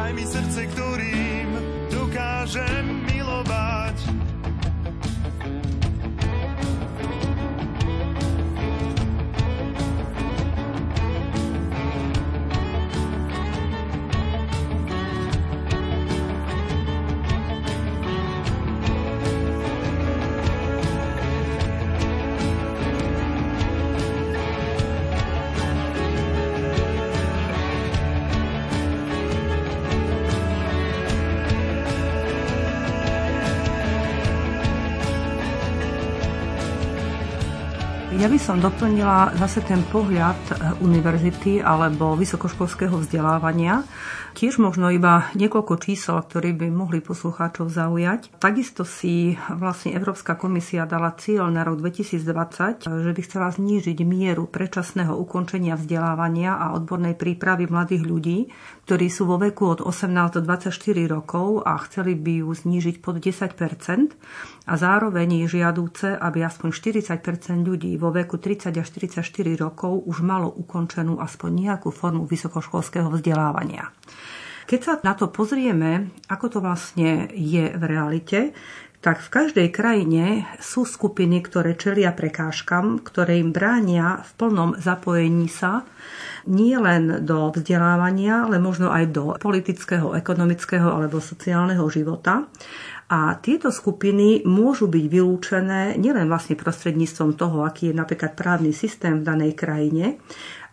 [0.00, 1.29] daj mi srdce, ktorým
[38.50, 43.86] som doplnila zase ten pohľad e, univerzity alebo vysokoškolského vzdelávania.
[44.34, 48.34] Tiež možno iba niekoľko čísel, ktoré by mohli poslucháčov zaujať.
[48.42, 54.50] Takisto si vlastne Európska komisia dala cieľ na rok 2020, že by chcela znížiť mieru
[54.50, 58.38] predčasného ukončenia vzdelávania a odbornej prípravy mladých ľudí,
[58.90, 60.74] ktorí sú vo veku od 18 do 24
[61.06, 63.46] rokov a chceli by ju znížiť pod 10%
[64.66, 69.22] a zároveň je žiadúce, aby aspoň 40% ľudí vo veku 30 až 44
[69.62, 73.94] rokov už malo ukončenú aspoň nejakú formu vysokoškolského vzdelávania.
[74.66, 78.50] Keď sa na to pozrieme, ako to vlastne je v realite,
[78.98, 85.46] tak v každej krajine sú skupiny, ktoré čelia prekážkam, ktoré im bránia v plnom zapojení
[85.46, 85.86] sa
[86.50, 92.50] nie len do vzdelávania, ale možno aj do politického, ekonomického alebo sociálneho života.
[93.10, 99.22] A tieto skupiny môžu byť vylúčené nielen vlastne prostredníctvom toho, aký je napríklad právny systém
[99.22, 100.18] v danej krajine,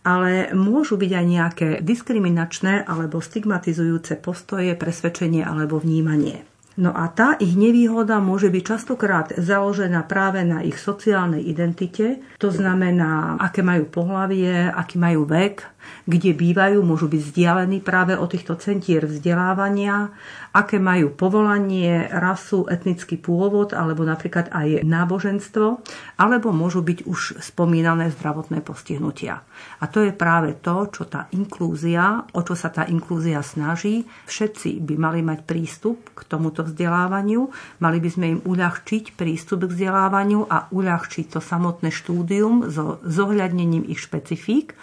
[0.06, 6.47] ale môžu byť aj nejaké diskriminačné alebo stigmatizujúce postoje, presvedčenie alebo vnímanie.
[6.78, 12.54] No a tá ich nevýhoda môže byť častokrát založená práve na ich sociálnej identite, to
[12.54, 15.66] znamená, aké majú pohlavie, aký majú vek,
[16.06, 20.14] kde bývajú, môžu byť vzdialení práve od týchto centier vzdelávania,
[20.54, 25.82] aké majú povolanie, rasu, etnický pôvod alebo napríklad aj náboženstvo,
[26.14, 29.42] alebo môžu byť už spomínané zdravotné postihnutia.
[29.82, 34.06] A to je práve to, čo tá inklúzia, o čo sa tá inklúzia snaží.
[34.30, 37.48] Všetci by mali mať prístup k tomuto vzdelávaniu,
[37.82, 43.88] mali by sme im uľahčiť prístup k vzdelávaniu a uľahčiť to samotné štúdium so zohľadnením
[43.88, 44.76] ich špecifík.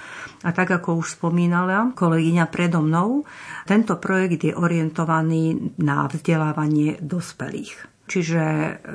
[0.43, 3.24] A tak ako už spomínala kolegyňa predo mnou,
[3.65, 7.94] tento projekt je orientovaný na vzdelávanie dospelých.
[8.05, 8.41] Čiže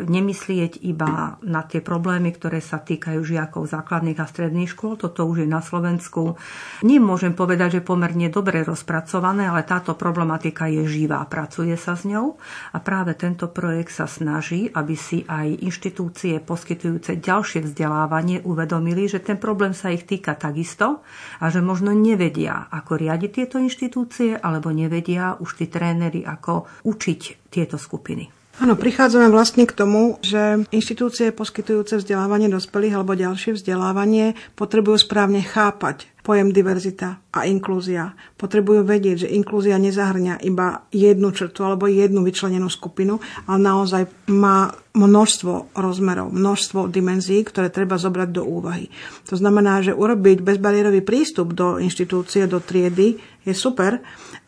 [0.06, 5.42] nemyslieť iba na tie problémy, ktoré sa týkajú žiakov základných a stredných škôl, toto už
[5.42, 6.38] je na Slovensku.
[6.86, 12.38] Nemôžem povedať, že pomerne dobre rozpracované, ale táto problematika je živá, pracuje sa s ňou
[12.70, 19.18] a práve tento projekt sa snaží, aby si aj inštitúcie poskytujúce ďalšie vzdelávanie uvedomili, že
[19.18, 21.02] ten problém sa ich týka takisto
[21.42, 27.50] a že možno nevedia, ako riadiť tieto inštitúcie, alebo nevedia už tí tréneri, ako učiť
[27.50, 28.39] tieto skupiny.
[28.60, 35.40] Áno, prichádzame vlastne k tomu, že inštitúcie poskytujúce vzdelávanie dospelých alebo ďalšie vzdelávanie potrebujú správne
[35.40, 38.12] chápať pojem diverzita a inklúzia.
[38.36, 43.16] Potrebujú vedieť, že inklúzia nezahrňa iba jednu črtu alebo jednu vyčlenenú skupinu,
[43.48, 48.92] ale naozaj má množstvo rozmerov, množstvo dimenzií, ktoré treba zobrať do úvahy.
[49.32, 53.16] To znamená, že urobiť bezbariérový prístup do inštitúcie, do triedy
[53.50, 53.98] je super,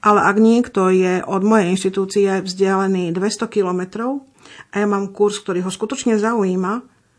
[0.01, 4.23] ale ak niekto je od mojej inštitúcie vzdialený 200 kilometrov
[4.71, 6.73] a ja mám kurz, ktorý ho skutočne zaujíma,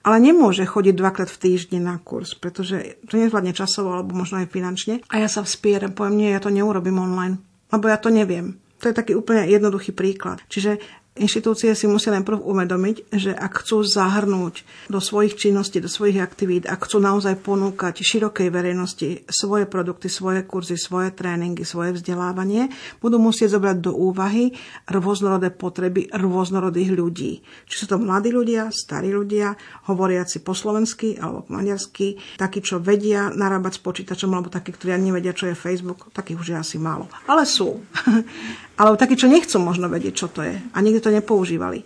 [0.04, 4.52] ale nemôže chodiť dvakrát v týždni na kurz, pretože to nezvládne časovo alebo možno aj
[4.52, 5.00] finančne.
[5.08, 7.39] A ja sa vspieram, poviem, nie, ja to neurobím online,
[7.72, 8.60] lebo ja to neviem.
[8.84, 10.43] To je taký úplne jednoduchý príklad.
[10.52, 16.17] Čiže Inštitúcie si musia najprv uvedomiť, že ak chcú zahrnúť do svojich činností, do svojich
[16.17, 22.73] aktivít, ak chcú naozaj ponúkať širokej verejnosti svoje produkty, svoje kurzy, svoje tréningy, svoje vzdelávanie,
[22.97, 24.58] budú musieť zobrať do úvahy
[24.89, 27.45] rôznorodé potreby rôznorodých ľudí.
[27.69, 29.54] Či sú to mladí ľudia, starí ľudia,
[29.86, 34.97] hovoriaci po slovensky alebo po maďarsky, takí, čo vedia narábať s počítačom, alebo takí, ktorí
[34.97, 37.06] ani nevedia, čo je Facebook, takých už je asi málo.
[37.30, 37.85] Ale sú.
[38.73, 41.83] Alebo takí, čo nechcú možno vedieť, čo to je a nikdy to nepoužívali.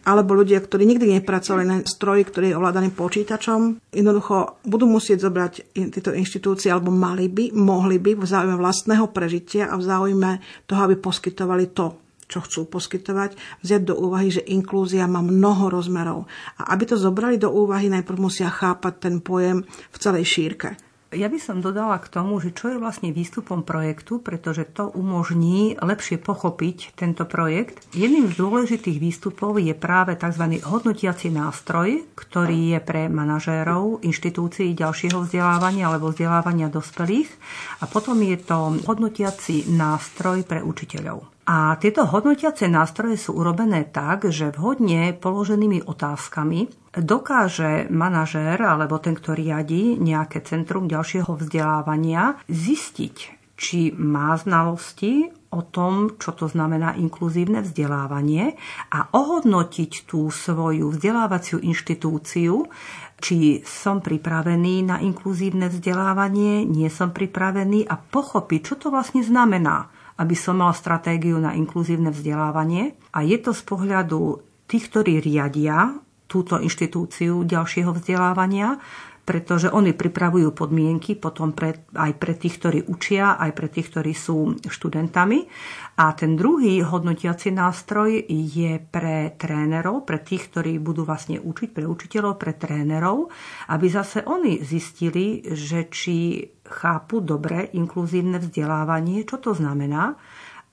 [0.00, 5.76] Alebo ľudia, ktorí nikdy nepracovali na stroji, ktorý je ovládaný počítačom, jednoducho budú musieť zobrať
[5.92, 10.30] tieto inštitúcie, alebo mali by, mohli by v záujme vlastného prežitia a v záujme
[10.64, 12.00] toho, aby poskytovali to,
[12.30, 16.24] čo chcú poskytovať, vziať do úvahy, že inklúzia má mnoho rozmerov.
[16.56, 20.89] A aby to zobrali do úvahy, najprv musia chápať ten pojem v celej šírke.
[21.10, 25.74] Ja by som dodala k tomu, že čo je vlastne výstupom projektu, pretože to umožní
[25.82, 27.82] lepšie pochopiť tento projekt.
[27.90, 30.62] Jedným z dôležitých výstupov je práve tzv.
[30.62, 37.26] hodnotiaci nástroj, ktorý je pre manažérov inštitúcií ďalšieho vzdelávania alebo vzdelávania dospelých.
[37.82, 41.26] A potom je to hodnotiaci nástroj pre učiteľov.
[41.50, 49.14] A tieto hodnotiace nástroje sú urobené tak, že vhodne položenými otázkami dokáže manažér alebo ten,
[49.14, 53.16] kto riadi nejaké centrum ďalšieho vzdelávania, zistiť,
[53.54, 58.54] či má znalosti o tom, čo to znamená inkluzívne vzdelávanie
[58.94, 62.66] a ohodnotiť tú svoju vzdelávaciu inštitúciu,
[63.20, 69.90] či som pripravený na inkluzívne vzdelávanie, nie som pripravený a pochopiť, čo to vlastne znamená
[70.20, 72.92] aby som mal stratégiu na inkluzívne vzdelávanie.
[73.16, 75.96] A je to z pohľadu tých, ktorí riadia
[76.30, 78.78] túto inštitúciu ďalšieho vzdelávania,
[79.20, 84.10] pretože oni pripravujú podmienky potom pre, aj pre tých, ktorí učia, aj pre tých, ktorí
[84.10, 85.46] sú študentami.
[86.02, 91.86] A ten druhý hodnotiaci nástroj je pre trénerov, pre tých, ktorí budú vlastne učiť, pre
[91.86, 93.30] učiteľov, pre trénerov,
[93.70, 100.18] aby zase oni zistili, že či chápu dobre inkluzívne vzdelávanie, čo to znamená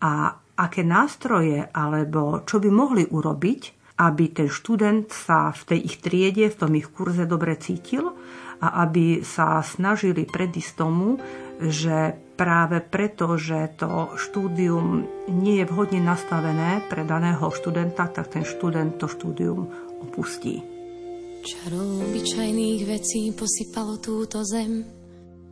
[0.01, 5.97] a aké nástroje alebo čo by mohli urobiť, aby ten študent sa v tej ich
[5.99, 8.13] triede, v tom ich kurze dobre cítil
[8.61, 11.17] a aby sa snažili predísť tomu,
[11.57, 18.45] že práve preto, že to štúdium nie je vhodne nastavené pre daného študenta, tak ten
[18.45, 19.65] študent to štúdium
[20.05, 20.61] opustí.
[21.41, 24.85] Čarou obyčajných vecí posypalo túto zem.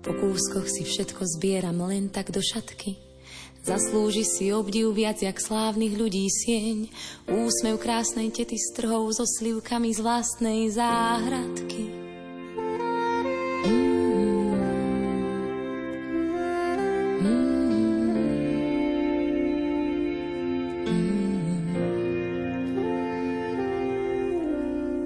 [0.06, 3.05] Po kúskoch si všetko zbieram len tak do šatky.
[3.66, 6.86] Zaslúži si obdiv viac jak slávnych ľudí sieň.
[7.26, 11.90] Úsmev krásnej tety s trhou so slivkami z vlastnej záhradky.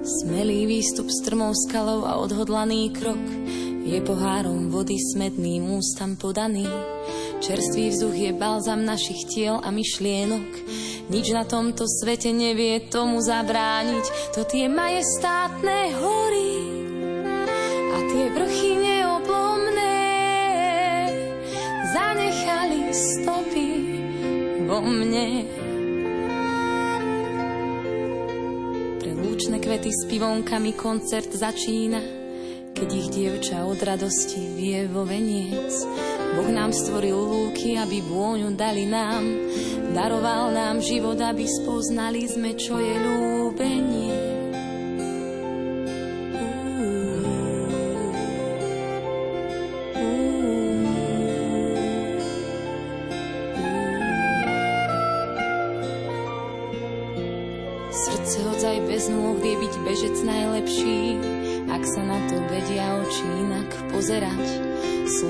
[0.04, 3.24] Smelý výstup strmou skalou a odhodlaný krok
[3.88, 6.68] je pohárom vody smedným ústam podaný.
[7.40, 10.48] Čerstvý vzduch je balzam našich tiel a myšlienok.
[11.10, 14.36] Nič na tomto svete nevie tomu zabrániť.
[14.38, 16.52] To tie majestátne hory
[17.90, 19.98] a tie vrchy neoblomné
[21.96, 23.68] zanechali stopy
[24.68, 25.60] vo mne.
[29.50, 31.96] Slnečné kvety s pivonkami koncert začína,
[32.76, 36.19] keď ich dievča od radosti vie vo veniec.
[36.34, 39.22] Boh nám stvoril lúky, aby vôňu dali nám,
[39.90, 44.09] daroval nám život, aby spoznali sme, čo je ľúbenie.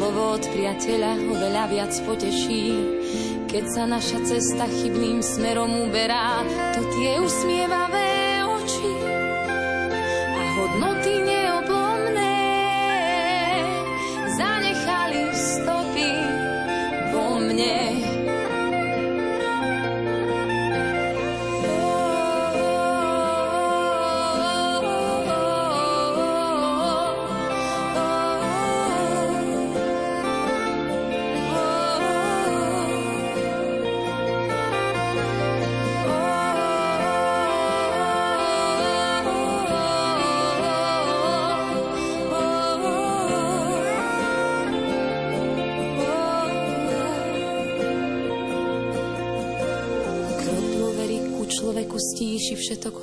[0.01, 2.73] Slovo od priateľa oveľa viac poteší,
[3.53, 6.41] keď sa naša cesta chybným smerom uberá.
[6.73, 7.90] To tie usmievavé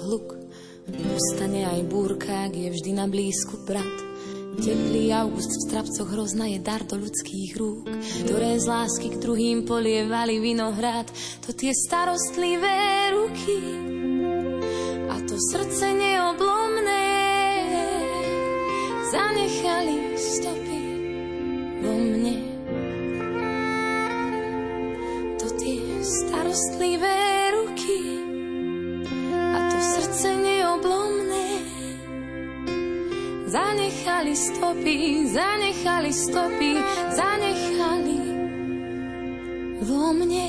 [0.08, 0.40] hluk.
[0.88, 4.08] Ustane aj búrka, je vždy na blízku brat.
[4.58, 7.86] Teplý august v strapcoch hrozna je dar do ľudských rúk,
[8.26, 11.06] ktoré z lásky k druhým polievali vinohrad.
[11.46, 13.60] To tie starostlivé ruky
[15.12, 17.06] a to srdce neoblomné
[19.14, 20.67] zanechali stopy
[34.48, 36.72] stopy, zanechali stopy,
[37.12, 38.18] zanechali
[39.84, 40.48] vo mne.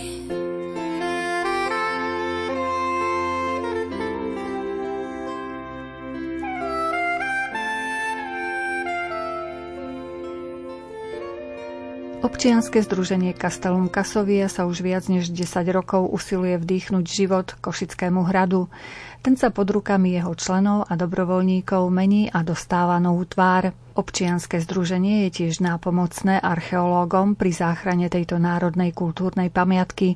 [12.18, 15.42] Občianske združenie Kastelum Kasovia sa už viac než 10
[15.74, 18.70] rokov usiluje vdýchnuť život Košickému hradu.
[19.18, 23.74] Ten sa pod rukami jeho členov a dobrovoľníkov mení a dostáva novú tvár.
[23.98, 30.14] Občianske združenie je tiež nápomocné archeológom pri záchrane tejto národnej kultúrnej pamiatky.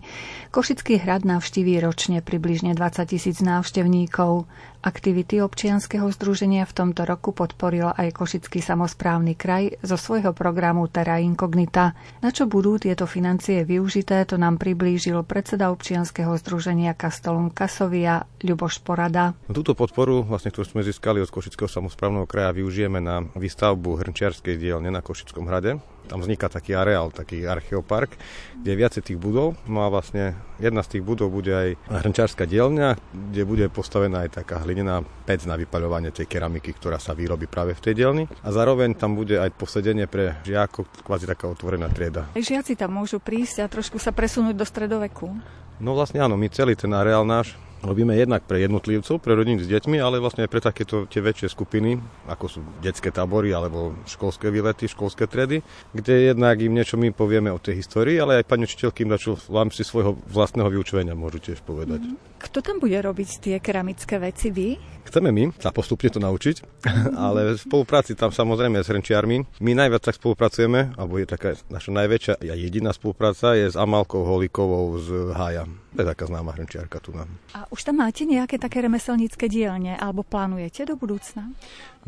[0.55, 4.47] Košický hrad navštíví ročne približne 20 tisíc návštevníkov.
[4.87, 11.19] Aktivity občianskeho združenia v tomto roku podporil aj Košický samozprávny kraj zo svojho programu Terra
[11.19, 11.99] Incognita.
[12.23, 18.83] Na čo budú tieto financie využité, to nám priblížil predseda občianskeho združenia Kastelum Kasovia Ľuboš
[18.93, 19.33] Porada.
[19.49, 24.93] Túto podporu, vlastne, ktorú sme získali od Košického samozprávneho kraja, využijeme na výstavbu hrnčiarskej dielne
[24.93, 25.81] na Košickom hrade
[26.13, 28.21] tam vzniká taký areál, taký archeopark,
[28.61, 29.57] kde je viacej tých budov.
[29.65, 33.01] No a vlastne jedna z tých budov bude aj hrnčárska dielňa,
[33.33, 37.73] kde bude postavená aj taká hlinená pec na vypaľovanie tej keramiky, ktorá sa vyrobí práve
[37.73, 38.25] v tej dielni.
[38.45, 42.29] A zároveň tam bude aj posedenie pre žiakov, kvázi taká otvorená trieda.
[42.37, 45.33] Žiaci tam môžu prísť a trošku sa presunúť do stredoveku.
[45.81, 49.69] No vlastne áno, my celý ten areál náš robíme jednak pre jednotlivcov, pre rodiny s
[49.69, 51.99] deťmi, ale vlastne aj pre takéto tie väčšie skupiny,
[52.31, 55.61] ako sú detské tábory alebo školské výlety, školské tredy,
[55.91, 59.35] kde jednak im niečo my povieme o tej histórii, ale aj pani učiteľky im dačo
[59.37, 62.01] v rámci svojho vlastného vyučovania môžu tiež povedať.
[62.01, 62.41] Mm-hmm.
[62.43, 64.51] Kto tam bude robiť tie keramické veci?
[64.51, 64.79] Vy?
[65.07, 66.87] Chceme my sa postupne to naučiť,
[67.27, 69.59] ale v spolupráci tam samozrejme s hrnčiarmi.
[69.59, 74.23] My najviac tak spolupracujeme, alebo je taká naša najväčšia a jediná spolupráca je s Amalkou
[74.23, 75.67] Holikovou z Hája.
[75.93, 77.29] To je taká známa hrnčiarka tu nám.
[77.53, 81.53] A už tam máte nejaké také remeselnícke dielne, alebo plánujete do budúcna?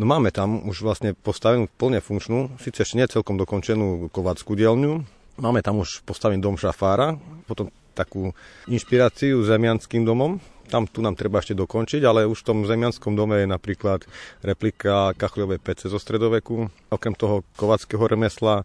[0.00, 5.04] No máme tam už vlastne postavenú plne funkčnú, síce ešte nie celkom dokončenú kovackú dielňu,
[5.34, 7.18] Máme tam už postavený dom šafára,
[7.50, 8.30] potom takú
[8.70, 10.38] inšpiráciu zemianským domom.
[10.70, 14.06] Tam tu nám treba ešte dokončiť, ale už v tom zemianskom dome je napríklad
[14.46, 16.70] replika kachľovej pece zo stredoveku.
[16.86, 18.62] Okrem toho kovackého remesla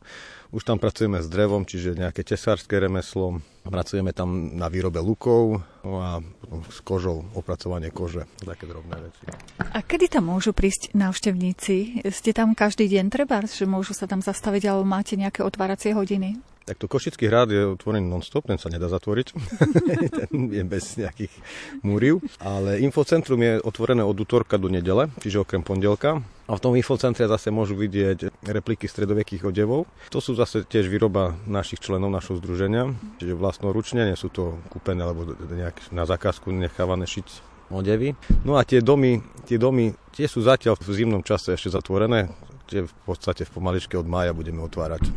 [0.50, 3.42] už tam pracujeme s drevom, čiže nejaké tesárske remeslo.
[3.70, 9.22] Pracujeme tam na výrobe lukov no a potom s kožou, opracovanie kože, také drobné veci.
[9.62, 12.02] A kedy tam môžu prísť návštevníci?
[12.10, 16.42] Ste tam každý deň treba, že môžu sa tam zastaviť, alebo máte nejaké otváracie hodiny?
[16.70, 19.34] Tak to Košický hrad je otvorený non-stop, ten sa nedá zatvoriť.
[20.22, 21.34] ten je bez nejakých
[21.82, 22.22] múriv.
[22.38, 26.22] Ale infocentrum je otvorené od útorka do nedele, čiže okrem pondelka.
[26.46, 29.90] A v tom infocentre zase môžu vidieť repliky stredovekých odevov.
[30.14, 35.02] To sú zase tiež výroba našich členov našho združenia, čiže vlastnoručne, nie sú to kúpené
[35.02, 38.14] alebo nejak na zakázku nechávané šiť odevy.
[38.46, 42.30] No a tie domy, tie domy, tie sú zatiaľ v zimnom čase ešte zatvorené,
[42.70, 45.10] tie v podstate v pomaličke od mája budeme otvárať.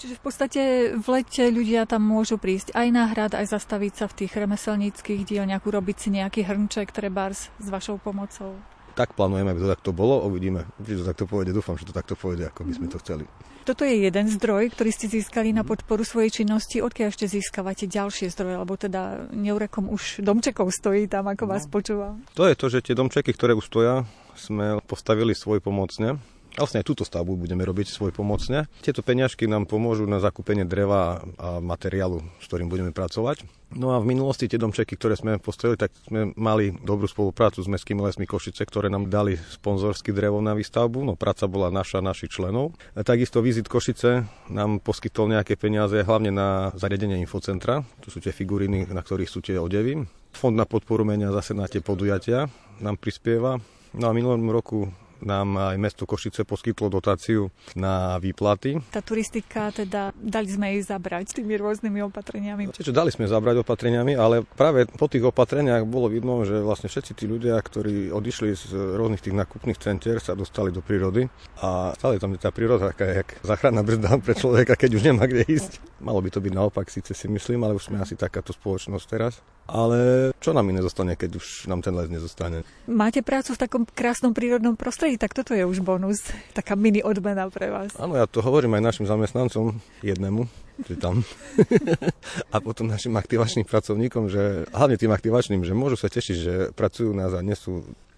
[0.00, 0.62] Čiže v podstate
[0.96, 5.28] v lete ľudia tam môžu prísť aj na hrad, aj zastaviť sa v tých remeselníckých
[5.28, 8.56] dielňach, urobiť si nejaký hrnček, trebárs s vašou pomocou.
[8.96, 11.52] Tak plánujeme, aby to takto bolo, uvidíme, či to takto pôjde.
[11.52, 13.28] Dúfam, že to takto pôjde, ako by sme to chceli.
[13.68, 16.80] Toto je jeden zdroj, ktorý ste získali na podporu svojej činnosti.
[16.80, 18.56] Odkiaľ ešte získavate ďalšie zdroje?
[18.56, 21.50] Lebo teda neurekom už domčekov stojí tam, ako no.
[21.52, 22.24] vás počúvam.
[22.40, 26.16] To je to, že tie domčeky, ktoré už stoja, sme postavili svoj pomocne
[26.58, 28.66] Vlastne aj túto stavbu budeme robiť svoj pomocne.
[28.82, 33.46] Tieto peňažky nám pomôžu na zakúpenie dreva a materiálu, s ktorým budeme pracovať.
[33.70, 37.70] No a v minulosti tie domčeky, ktoré sme postavili, tak sme mali dobrú spoluprácu s
[37.70, 41.06] Mestskými lesmi Košice, ktoré nám dali sponzorský drevo na výstavbu.
[41.06, 42.74] No práca bola naša, našich členov.
[42.98, 47.86] A takisto Vizit Košice nám poskytol nejaké peniaze, hlavne na zariadenie infocentra.
[48.02, 50.02] Tu sú tie figuriny, na ktorých sú tie odevy.
[50.34, 52.50] Fond na podporu menia zase na tie podujatia
[52.82, 53.62] nám prispieva.
[53.94, 54.90] No a minulom roku
[55.22, 58.80] nám aj mesto Košice poskytlo dotáciu na výplaty.
[58.90, 62.72] Tá turistika, teda dali sme jej zabrať tými rôznymi opatreniami.
[62.72, 67.12] Čiže dali sme zabrať opatreniami, ale práve po tých opatreniach bolo vidno, že vlastne všetci
[67.16, 71.28] tí ľudia, ktorí odišli z rôznych tých nakupných centier, sa dostali do prírody
[71.60, 75.24] a stále tam je tá príroda taká, jak záchranná brzda pre človeka, keď už nemá
[75.28, 75.80] kde ísť.
[76.00, 79.44] Malo by to byť naopak, síce si myslím, ale už sme asi takáto spoločnosť teraz.
[79.70, 82.66] Ale čo nám iné zostane, keď už nám ten les nezostane?
[82.90, 87.46] Máte prácu v takom krásnom prírodnom prostredí, tak toto je už bonus, taká mini odmena
[87.46, 87.94] pre vás.
[87.94, 90.50] Áno, ja to hovorím aj našim zamestnancom, jednému,
[90.90, 91.22] že tam.
[92.54, 97.14] a potom našim aktivačným pracovníkom, že hlavne tým aktivačným, že môžu sa tešiť, že pracujú
[97.14, 97.54] nás a nie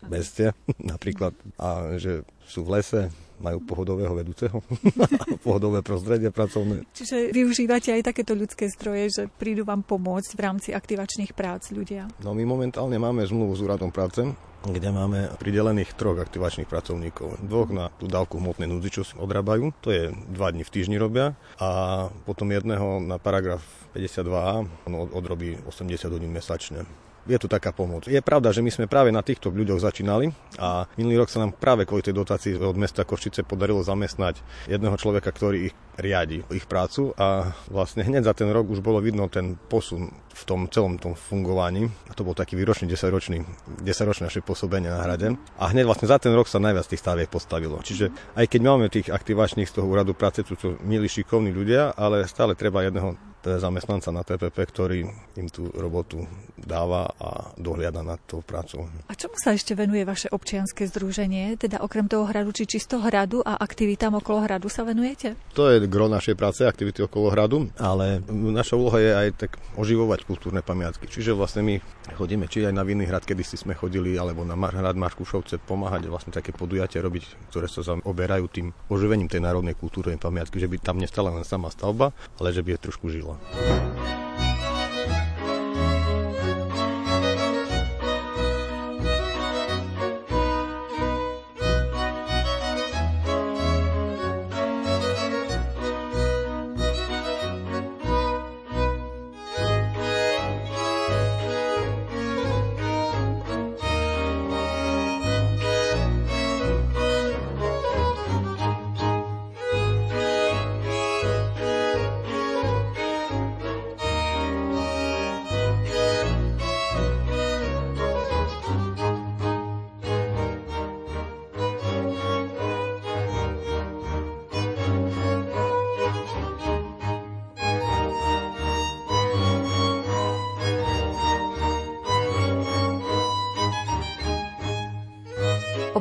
[0.03, 0.49] sú bestie
[0.93, 3.01] napríklad a že sú v lese,
[3.43, 4.63] majú pohodového vedúceho,
[5.47, 6.87] pohodové prostredie pracovné.
[6.95, 12.07] Čiže využívate aj takéto ľudské zdroje, že prídu vám pomôcť v rámci aktivačných prác ľudia?
[12.23, 14.23] No my momentálne máme zmluvu s úradom práce,
[14.63, 17.43] kde máme pridelených troch aktivačných pracovníkov.
[17.43, 20.97] Dvoch na tú dávku hmotnej núdzi, čo si odrábajú, to je dva dní v týždni
[21.03, 23.67] robia a potom jedného na paragraf
[23.99, 26.87] 52a, on odrobí 80 hodín mesačne.
[27.27, 28.11] Je tu taká pomoc.
[28.11, 31.55] Je pravda, že my sme práve na týchto ľuďoch začínali a minulý rok sa nám
[31.55, 36.65] práve kvôli tej dotácii od mesta Košice podarilo zamestnať jedného človeka, ktorý ich riadi, ich
[36.65, 40.97] prácu a vlastne hneď za ten rok už bolo vidno ten posun v tom celom
[40.97, 41.93] tom fungovaní.
[42.09, 43.45] A to bol taký výročný 10-ročný,
[43.85, 45.37] 10-ročné naše pôsobenie na hrade.
[45.61, 47.79] A hneď vlastne za ten rok sa najviac tých staviek postavilo.
[47.85, 51.93] Čiže aj keď máme tých aktivačných z toho úradu práce, sú to milí šikovní ľudia,
[51.93, 54.99] ale stále treba jedného zamestnanca na TPP, ktorý
[55.39, 56.25] im tú robotu
[56.55, 58.87] dáva a dohliada nad tou prácou.
[59.11, 61.59] A čomu sa ešte venuje vaše občianske združenie?
[61.59, 65.35] Teda okrem toho hradu, či čisto hradu a aktivitám okolo hradu sa venujete?
[65.59, 70.23] To je gro našej práce, aktivity okolo hradu, ale naša úloha je aj tak oživovať
[70.23, 71.11] kultúrne pamiatky.
[71.11, 71.75] Čiže vlastne my
[72.15, 76.07] chodíme či aj na Vinný hrad, kedy si sme chodili, alebo na hrad Markušovce pomáhať
[76.07, 80.77] vlastne také podujatia robiť, ktoré sa oberajú tým oživením tej národnej kultúrnej pamiatky, že by
[80.79, 83.32] tam nestala len sama stavba, ale že by je trošku žila.
[83.41, 84.32] Slovensko.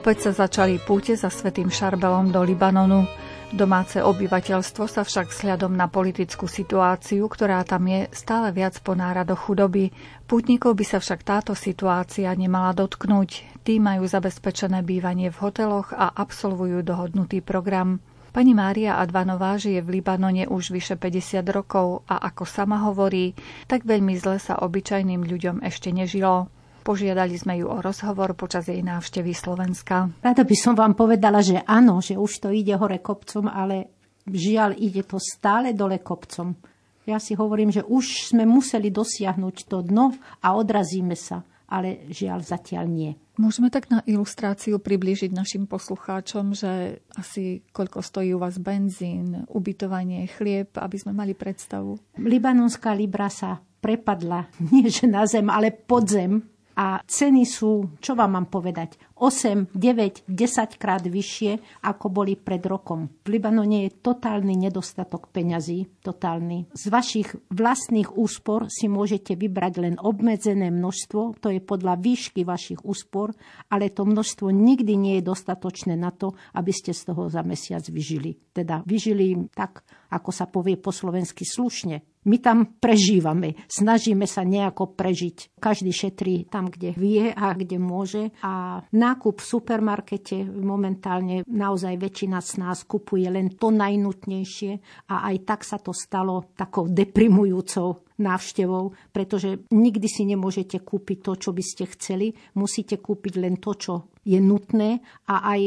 [0.02, 3.06] Opäť sa začali púte za Svetým Šarbelom do Libanonu.
[3.54, 9.38] Domáce obyvateľstvo sa však sľadom na politickú situáciu, ktorá tam je, stále viac ponára do
[9.38, 9.94] chudoby.
[10.26, 13.62] Pútnikov by sa však táto situácia nemala dotknúť.
[13.62, 18.02] Tí majú zabezpečené bývanie v hoteloch a absolvujú dohodnutý program.
[18.34, 23.38] Pani Mária Advanová žije v Libanone už vyše 50 rokov a ako sama hovorí,
[23.70, 26.50] tak veľmi zle sa obyčajným ľuďom ešte nežilo.
[26.82, 30.10] Požiadali sme ju o rozhovor počas jej návštevy Slovenska.
[30.26, 33.94] Rada by som vám povedala, že áno, že už to ide hore kopcom, ale
[34.26, 36.58] žiaľ ide to stále dole kopcom.
[37.06, 42.42] Ja si hovorím, že už sme museli dosiahnuť to dno a odrazíme sa, ale žiaľ
[42.46, 43.14] zatiaľ nie.
[43.38, 50.30] Môžeme tak na ilustráciu priblížiť našim poslucháčom, že asi koľko stojí u vás benzín, ubytovanie,
[50.30, 51.98] chlieb, aby sme mali predstavu.
[52.22, 56.42] Libanonská libra sa prepadla nie že na zem, ale pod zem
[56.82, 62.66] a ceny sú, čo vám mám povedať, 8, 9, 10 krát vyššie, ako boli pred
[62.66, 63.22] rokom.
[63.22, 66.74] V Libanone je totálny nedostatok peňazí, totálny.
[66.74, 72.82] Z vašich vlastných úspor si môžete vybrať len obmedzené množstvo, to je podľa výšky vašich
[72.82, 73.38] úspor,
[73.70, 77.86] ale to množstvo nikdy nie je dostatočné na to, aby ste z toho za mesiac
[77.86, 78.42] vyžili.
[78.50, 82.11] Teda vyžili tak, ako sa povie po slovensky slušne.
[82.22, 85.58] My tam prežívame, snažíme sa nejako prežiť.
[85.58, 88.30] Každý šetrí tam, kde vie a kde môže.
[88.46, 94.72] A nákup v supermarkete momentálne naozaj väčšina z nás kupuje len to najnutnejšie
[95.10, 101.34] a aj tak sa to stalo takou deprimujúcou návštevou, pretože nikdy si nemôžete kúpiť to,
[101.42, 102.38] čo by ste chceli.
[102.54, 105.62] Musíte kúpiť len to, čo je nutné a aj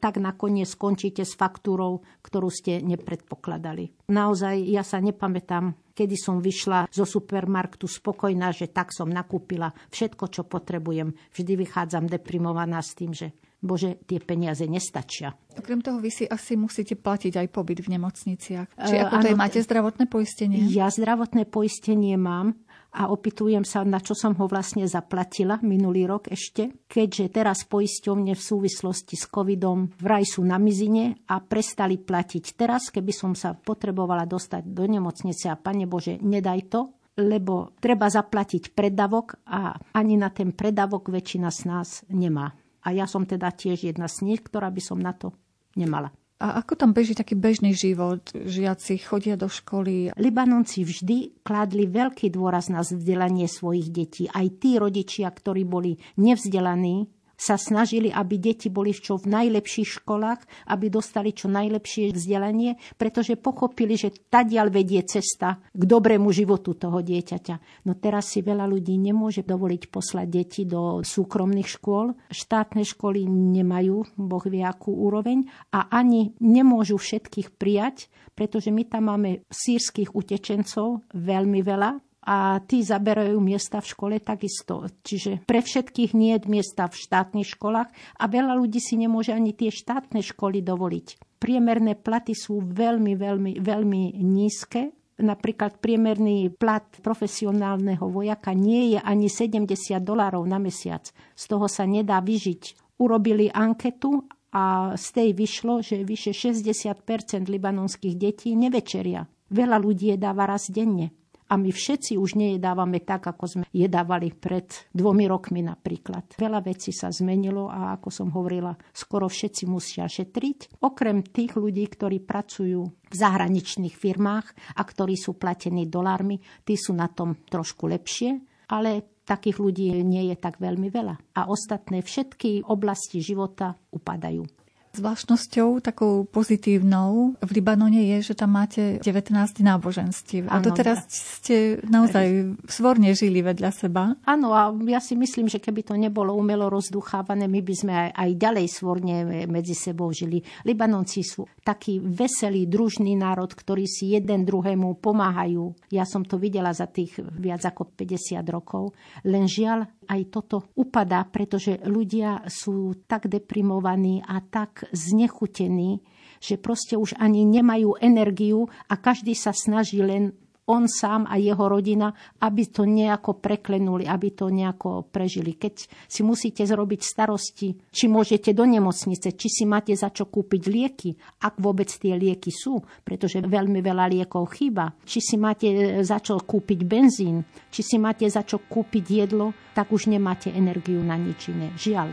[0.00, 4.08] tak nakoniec skončíte s faktúrou, ktorú ste nepredpokladali.
[4.12, 10.24] Naozaj ja sa nepamätám, kedy som vyšla zo supermarktu spokojná, že tak som nakúpila všetko,
[10.28, 11.16] čo potrebujem.
[11.32, 13.32] Vždy vychádzam deprimovaná s tým, že
[13.64, 15.32] bože, tie peniaze nestačia.
[15.56, 18.76] Okrem toho vy si asi musíte platiť aj pobyt v nemocniciach.
[18.76, 20.68] Či ako to je, máte zdravotné poistenie?
[20.68, 22.60] Ja zdravotné poistenie mám
[22.94, 28.38] a opýtujem sa, na čo som ho vlastne zaplatila minulý rok ešte, keďže teraz poisťovne
[28.38, 32.54] v súvislosti s covidom vraj sú na mizine a prestali platiť.
[32.54, 36.80] Teraz, keby som sa potrebovala dostať do nemocnice a pane Bože, nedaj to,
[37.18, 42.54] lebo treba zaplatiť predavok a ani na ten predavok väčšina z nás nemá.
[42.84, 45.34] A ja som teda tiež jedna z nich, ktorá by som na to
[45.74, 46.14] nemala.
[46.44, 48.20] A ako tam beží taký bežný život?
[48.36, 50.12] Žiaci chodia do školy?
[50.20, 54.28] Libanonci vždy kladli veľký dôraz na vzdelanie svojich detí.
[54.28, 60.70] Aj tí rodičia, ktorí boli nevzdelaní, sa snažili, aby deti boli čo v najlepších školách,
[60.70, 67.02] aby dostali čo najlepšie vzdelanie, pretože pochopili, že tadiaľ vedie cesta k dobrému životu toho
[67.02, 67.86] dieťaťa.
[67.86, 72.14] No teraz si veľa ľudí nemôže dovoliť poslať deti do súkromných škôl.
[72.30, 79.10] Štátne školy nemajú, boh vie akú úroveň, a ani nemôžu všetkých prijať, pretože my tam
[79.10, 84.88] máme sírskych utečencov veľmi veľa, a tí zaberajú miesta v škole takisto.
[85.04, 89.52] Čiže pre všetkých nie je miesta v štátnych školách a veľa ľudí si nemôže ani
[89.52, 91.36] tie štátne školy dovoliť.
[91.36, 94.96] Priemerné platy sú veľmi, veľmi, veľmi nízke.
[95.20, 101.06] Napríklad priemerný plat profesionálneho vojaka nie je ani 70 dolárov na mesiac.
[101.36, 102.96] Z toho sa nedá vyžiť.
[102.98, 107.04] Urobili anketu a z tej vyšlo, že vyše 60%
[107.50, 109.26] libanonských detí nevečeria.
[109.50, 111.12] Veľa ľudí je dáva raz denne.
[111.44, 114.64] A my všetci už nejedávame tak, ako sme jedávali pred
[114.96, 116.40] dvomi rokmi napríklad.
[116.40, 120.80] Veľa vecí sa zmenilo a ako som hovorila, skoro všetci musia šetriť.
[120.80, 126.96] Okrem tých ľudí, ktorí pracujú v zahraničných firmách a ktorí sú platení dolármi, tí sú
[126.96, 128.40] na tom trošku lepšie,
[128.72, 131.36] ale takých ľudí nie je tak veľmi veľa.
[131.36, 134.63] A ostatné všetky oblasti života upadajú.
[134.94, 140.46] Zvláštnosťou takou pozitívnou v Libanone je, že tam máte 19 náboženstiev.
[140.46, 144.14] A doteraz ste naozaj svorne žili vedľa seba.
[144.22, 148.10] Áno, a ja si myslím, že keby to nebolo umelo rozduchávané, my by sme aj,
[148.14, 149.16] aj ďalej svorne
[149.50, 150.38] medzi sebou žili.
[150.62, 155.74] Libanonci sú taký veselý, družný národ, ktorý si jeden druhému pomáhajú.
[155.90, 158.94] Ja som to videla za tých viac ako 50 rokov.
[159.26, 166.04] Len žiaľ, aj toto upadá, pretože ľudia sú tak deprimovaní a tak znechutení,
[166.38, 170.36] že proste už ani nemajú energiu a každý sa snaží len
[170.66, 175.60] on sám a jeho rodina, aby to nejako preklenuli, aby to nejako prežili.
[175.60, 175.74] Keď
[176.08, 181.10] si musíte zrobiť starosti, či môžete do nemocnice, či si máte za čo kúpiť lieky,
[181.44, 186.40] ak vôbec tie lieky sú, pretože veľmi veľa liekov chýba, či si máte za čo
[186.40, 191.52] kúpiť benzín, či si máte za čo kúpiť jedlo, tak už nemáte energiu na nič
[191.52, 191.74] iné.
[191.76, 192.08] Žiaľ.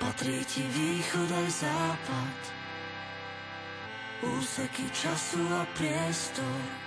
[0.00, 2.38] Patrí ti východ aj západ,
[4.22, 6.81] úseky času a priestor,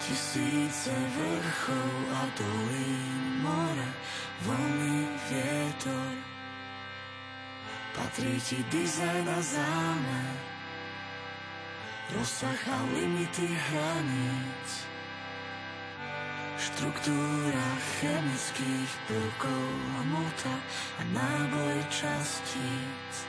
[0.00, 3.88] Tisíce vrchov a dolín, more,
[4.40, 6.12] vlny, vietor.
[7.92, 10.36] Patrí ti dizajn a zámer,
[12.16, 14.88] rozsah a limity hraníc.
[16.56, 17.68] Štruktúra
[18.00, 20.56] chemických prvkov a mota
[20.96, 23.28] a náboj častíc.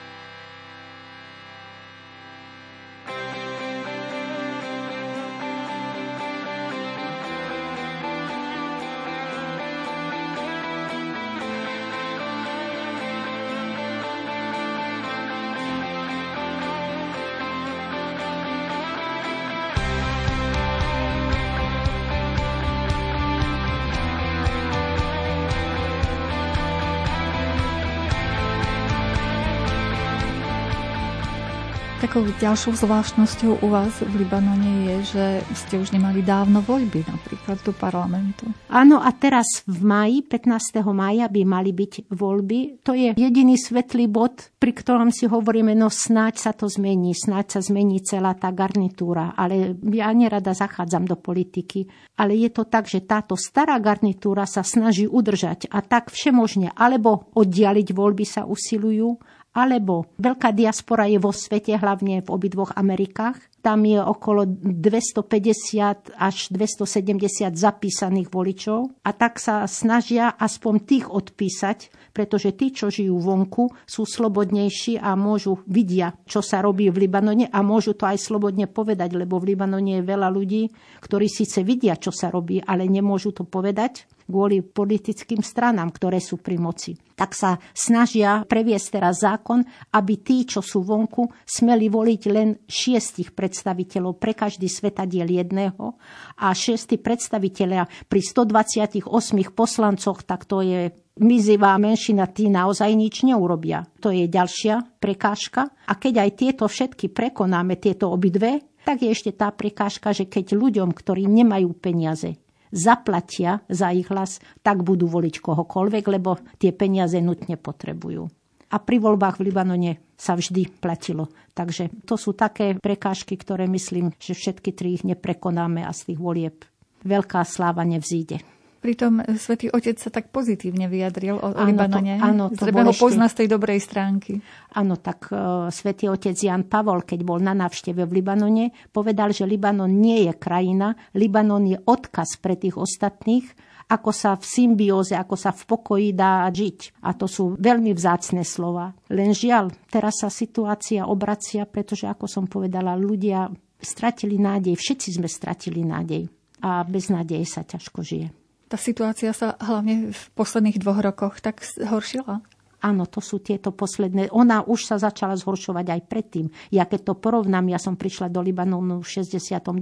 [32.12, 35.24] Takou ďalšou zvláštnosťou u vás v Libanone je, že
[35.56, 38.52] ste už nemali dávno voľby, napríklad do parlamentu.
[38.68, 40.92] Áno, a teraz v maji, 15.
[40.92, 42.84] maja by mali byť voľby.
[42.84, 47.56] To je jediný svetlý bod, pri ktorom si hovoríme, no snáď sa to zmení, snáď
[47.56, 49.32] sa zmení celá tá garnitúra.
[49.32, 51.88] Ale ja nerada zachádzam do politiky.
[52.20, 57.32] Ale je to tak, že táto stará garnitúra sa snaží udržať a tak všemožne, alebo
[57.32, 59.16] oddialiť voľby sa usilujú,
[59.52, 63.36] alebo veľká diaspora je vo svete, hlavne v obidvoch Amerikách.
[63.60, 71.78] Tam je okolo 250 až 270 zapísaných voličov a tak sa snažia aspoň tých odpísať,
[72.12, 77.48] pretože tí, čo žijú vonku, sú slobodnejší a môžu vidia, čo sa robí v Libanone
[77.48, 80.68] a môžu to aj slobodne povedať, lebo v Libanone je veľa ľudí,
[81.00, 86.40] ktorí síce vidia, čo sa robí, ale nemôžu to povedať kvôli politickým stranám, ktoré sú
[86.40, 86.96] pri moci.
[87.12, 89.60] Tak sa snažia previesť teraz zákon,
[89.92, 96.00] aby tí, čo sú vonku, smeli voliť len šiestich predstaviteľov pre každý svetadiel jedného
[96.40, 99.04] a šiesti predstaviteľia pri 128
[99.52, 100.88] poslancoch, tak to je
[101.20, 103.84] mizivá menšina, tí naozaj nič neurobia.
[104.00, 105.68] To je ďalšia prekážka.
[105.88, 110.56] A keď aj tieto všetky prekonáme, tieto obidve, tak je ešte tá prekážka, že keď
[110.56, 112.40] ľuďom, ktorí nemajú peniaze,
[112.72, 118.26] zaplatia za ich hlas, tak budú voliť kohokoľvek, lebo tie peniaze nutne potrebujú.
[118.72, 121.28] A pri voľbách v Libanone sa vždy platilo.
[121.52, 126.18] Takže to sú také prekážky, ktoré myslím, že všetky tri ich neprekonáme a z tých
[126.18, 126.56] volieb
[127.04, 128.40] veľká sláva nevzíde.
[128.82, 132.18] Pritom svätý Otec sa tak pozitívne vyjadril o áno, Libanone.
[132.18, 132.98] To, áno, to Treba ho ešte...
[133.06, 134.42] pozná z tej dobrej stránky.
[134.74, 139.46] Áno, tak uh, svätý Otec Jan Pavol, keď bol na návšteve v Libanone, povedal, že
[139.46, 143.46] Libanon nie je krajina, Libanon je odkaz pre tých ostatných,
[143.86, 147.06] ako sa v symbióze, ako sa v pokoji dá žiť.
[147.06, 148.98] A to sú veľmi vzácne slova.
[149.14, 153.46] Len žiaľ, teraz sa situácia obracia, pretože, ako som povedala, ľudia
[153.78, 156.26] stratili nádej, všetci sme stratili nádej
[156.66, 158.41] a bez nádeje sa ťažko žije.
[158.72, 162.40] Tá situácia sa hlavne v posledných dvoch rokoch tak zhoršila?
[162.80, 164.32] Áno, to sú tieto posledné.
[164.32, 166.48] Ona už sa začala zhoršovať aj predtým.
[166.72, 169.76] Ja keď to porovnám, ja som prišla do Libanonu v 69.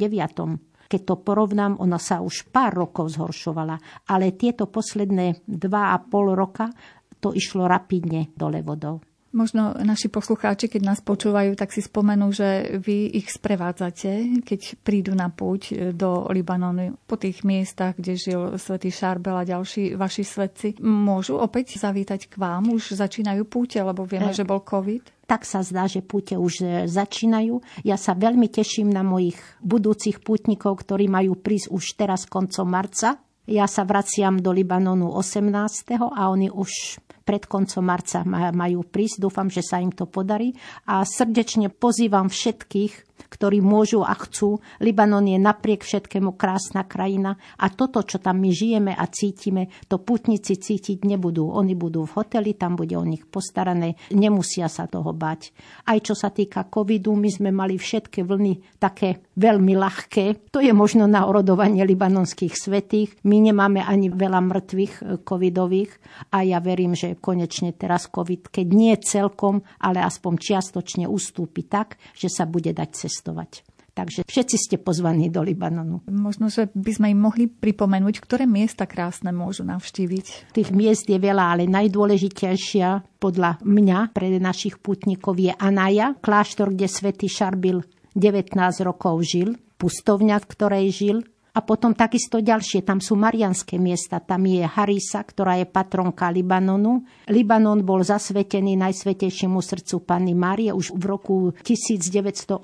[0.90, 3.78] Keď to porovnám, ona sa už pár rokov zhoršovala.
[4.10, 6.74] Ale tieto posledné dva a pol roka
[7.22, 8.98] to išlo rapidne dole vodou.
[9.30, 15.14] Možno naši poslucháči, keď nás počúvajú, tak si spomenú, že vy ich sprevádzate, keď prídu
[15.14, 20.68] na púť do Libanonu, po tých miestach, kde žil svätý Šarbel a ďalší vaši svetci.
[20.82, 22.74] Môžu opäť zavítať k vám?
[22.74, 25.22] Už začínajú púte, lebo vieme, e, že bol COVID?
[25.30, 27.86] tak sa zdá, že púte už e, začínajú.
[27.86, 33.22] Ja sa veľmi teším na mojich budúcich pútnikov, ktorí majú prísť už teraz koncom marca.
[33.46, 35.94] Ja sa vraciam do Libanonu 18.
[36.02, 36.98] a oni už
[37.30, 39.22] pred koncom marca majú prísť.
[39.22, 40.50] Dúfam, že sa im to podarí.
[40.90, 44.58] A srdečne pozývam všetkých, ktorí môžu a chcú.
[44.82, 50.02] Libanon je napriek všetkému krásna krajina a toto, čo tam my žijeme a cítime, to
[50.02, 51.46] putníci cítiť nebudú.
[51.46, 55.54] Oni budú v hoteli, tam bude o nich postarané, nemusia sa toho bať.
[55.86, 60.50] Aj čo sa týka covidu, my sme mali všetky vlny také veľmi ľahké.
[60.50, 63.14] To je možno na orodovanie libanonských svetých.
[63.22, 65.92] My nemáme ani veľa mŕtvych e, covidových
[66.34, 72.00] a ja verím, že konečne teraz covid, keď nie celkom, ale aspoň čiastočne ustúpi tak,
[72.16, 73.68] že sa bude dať cestovať.
[73.90, 76.00] Takže všetci ste pozvaní do Libanonu.
[76.08, 80.54] Možno, že by sme im mohli pripomenúť, ktoré miesta krásne môžu navštíviť.
[80.54, 86.86] Tých miest je veľa, ale najdôležitejšia podľa mňa pre našich putníkov je Anaja, kláštor, kde
[86.88, 87.82] svätý Šarbil
[88.16, 88.56] 19
[88.86, 91.18] rokov žil, pustovňa, v ktorej žil,
[91.50, 94.22] a potom takisto ďalšie, tam sú marianské miesta.
[94.22, 97.02] Tam je Harisa, ktorá je patronka Libanonu.
[97.26, 101.36] Libanon bol zasvetený Najsvetejšiemu srdcu Panny Márie už v roku
[101.66, 102.58] 1908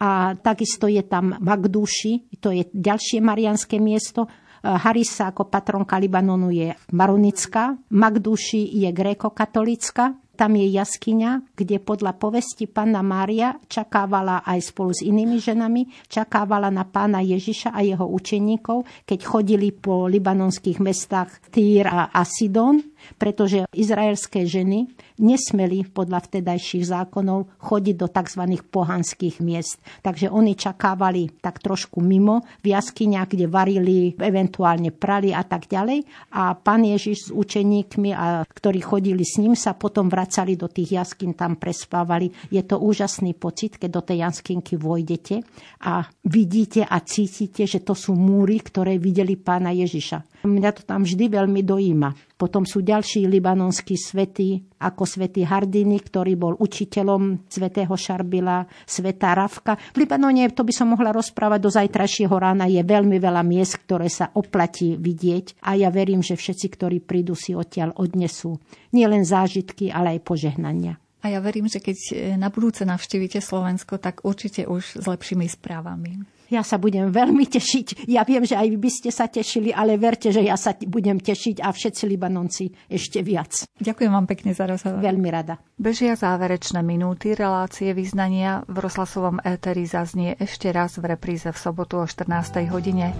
[0.00, 4.26] a takisto je tam Magdúši, to je ďalšie marianské miesto.
[4.64, 12.66] Harisa ako patronka Libanonu je maronická, Magdúši je gréko-katolická tam je jaskyňa, kde podľa povesti
[12.70, 19.06] pána Mária čakávala aj spolu s inými ženami, čakávala na pána Ježiša a jeho učeníkov,
[19.08, 24.90] keď chodili po libanonských mestách Týr a Asidon pretože izraelské ženy
[25.20, 28.42] nesmeli podľa vtedajších zákonov chodiť do tzv.
[28.68, 29.78] pohanských miest.
[30.02, 36.02] Takže oni čakávali tak trošku mimo v jaskyniach, kde varili, eventuálne prali a tak ďalej.
[36.34, 40.98] A pán Ježiš s učeníkmi, a, ktorí chodili s ním, sa potom vracali do tých
[40.98, 42.30] jaskyn, tam prespávali.
[42.50, 45.44] Je to úžasný pocit, keď do tej jaskynky vojdete
[45.86, 50.33] a vidíte a cítite, že to sú múry, ktoré videli pána Ježiša.
[50.44, 52.36] Mňa to tam vždy veľmi dojíma.
[52.36, 59.80] Potom sú ďalší libanonskí svety, ako svätý Hardiny, ktorý bol učiteľom svätého Šarbila, svätá Ravka.
[59.96, 64.12] V Libanone, to by som mohla rozprávať do zajtrajšieho rána, je veľmi veľa miest, ktoré
[64.12, 68.60] sa oplatí vidieť a ja verím, že všetci, ktorí prídu, si odtiaľ odnesú
[68.92, 71.00] nielen zážitky, ale aj požehnania.
[71.24, 71.96] A ja verím, že keď
[72.36, 76.33] na budúce navštívite Slovensko, tak určite už s lepšími správami.
[76.54, 78.06] Ja sa budem veľmi tešiť.
[78.06, 81.18] Ja viem, že aj vy by ste sa tešili, ale verte, že ja sa budem
[81.18, 83.66] tešiť a všetci Libanonci ešte viac.
[83.82, 85.02] Ďakujem vám pekne za rozhovor.
[85.02, 85.58] Veľmi rada.
[85.74, 91.98] Bežia záverečné minúty relácie vyznania v rozhlasovom éteri zaznie ešte raz v repríze v sobotu
[91.98, 92.70] o 14.
[92.70, 93.10] hodine.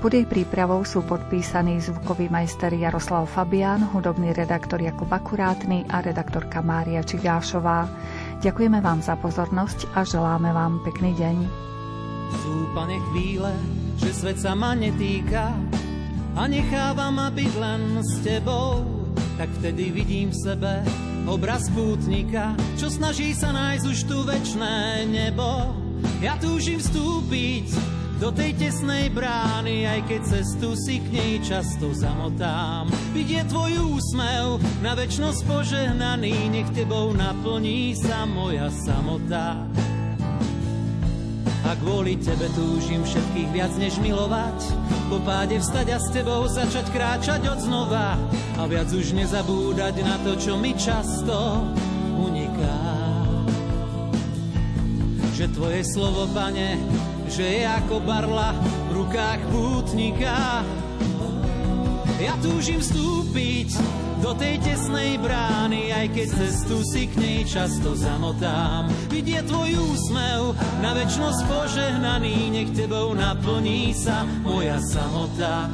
[0.00, 6.64] Pod jej prípravou sú podpísaní zvukový majster Jaroslav Fabián, hudobný redaktor Jakub Akurátny a redaktorka
[6.64, 7.84] Mária Čigášová.
[8.40, 11.77] Ďakujeme vám za pozornosť a želáme vám pekný deň.
[12.42, 13.52] Sú, pane, chvíle,
[13.98, 15.56] že svet sa ma netýka
[16.38, 18.84] a necháva ma byť len s tebou.
[19.38, 20.72] Tak vtedy vidím v sebe
[21.28, 25.74] obraz pútnika, čo snaží sa nájsť už tu večné nebo.
[26.18, 27.68] Ja túžim vstúpiť
[28.18, 32.90] do tej tesnej brány, aj keď cestu si k nej často zamotám.
[33.14, 39.62] Vidie tvoj úsmev na väčnosť požehnaný, nech tebou naplní sa moja samota.
[41.68, 44.56] A kvôli tebe túžim všetkých viac než milovať.
[45.12, 48.16] Po páde vstať a s tebou začať kráčať od znova.
[48.56, 51.68] A viac už nezabúdať na to, čo mi často
[52.16, 52.80] uniká.
[55.36, 56.80] Že tvoje slovo, pane,
[57.28, 58.56] že je ako barla
[58.88, 60.64] v rukách pútnika.
[62.16, 63.76] Ja túžim vstúpiť
[64.18, 68.90] do tej tesnej brány, aj keď cestu si k nej často zamotám.
[69.10, 75.70] Vidie tvoj úsmev, na väčnosť požehnaný, nech tebou naplní sa moja samota.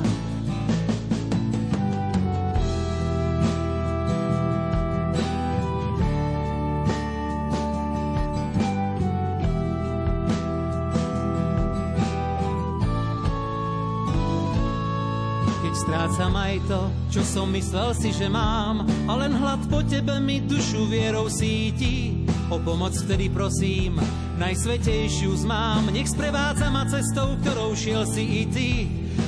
[17.35, 22.23] Som myslel si, že mám A len hlad po tebe mi dušu vierou síti
[22.53, 23.97] O pomoc vtedy prosím,
[24.37, 25.89] najsvetejšiu zmám.
[25.89, 28.71] Nech sprevádza ma cestou, ktorou šiel si i ty.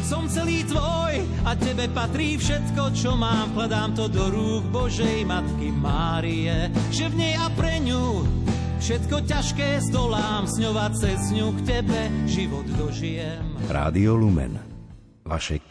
[0.04, 3.56] Som celý tvoj a tebe patrí všetko, čo mám.
[3.56, 8.22] Vkladám to do rúk Božej Matky Márie Že v nej a pre ňu
[8.84, 10.44] všetko ťažké zdolám.
[10.44, 13.42] Sňovať cez ňu k tebe život dožijem.
[13.72, 14.60] Rádio Lumen.
[15.26, 15.66] Vašej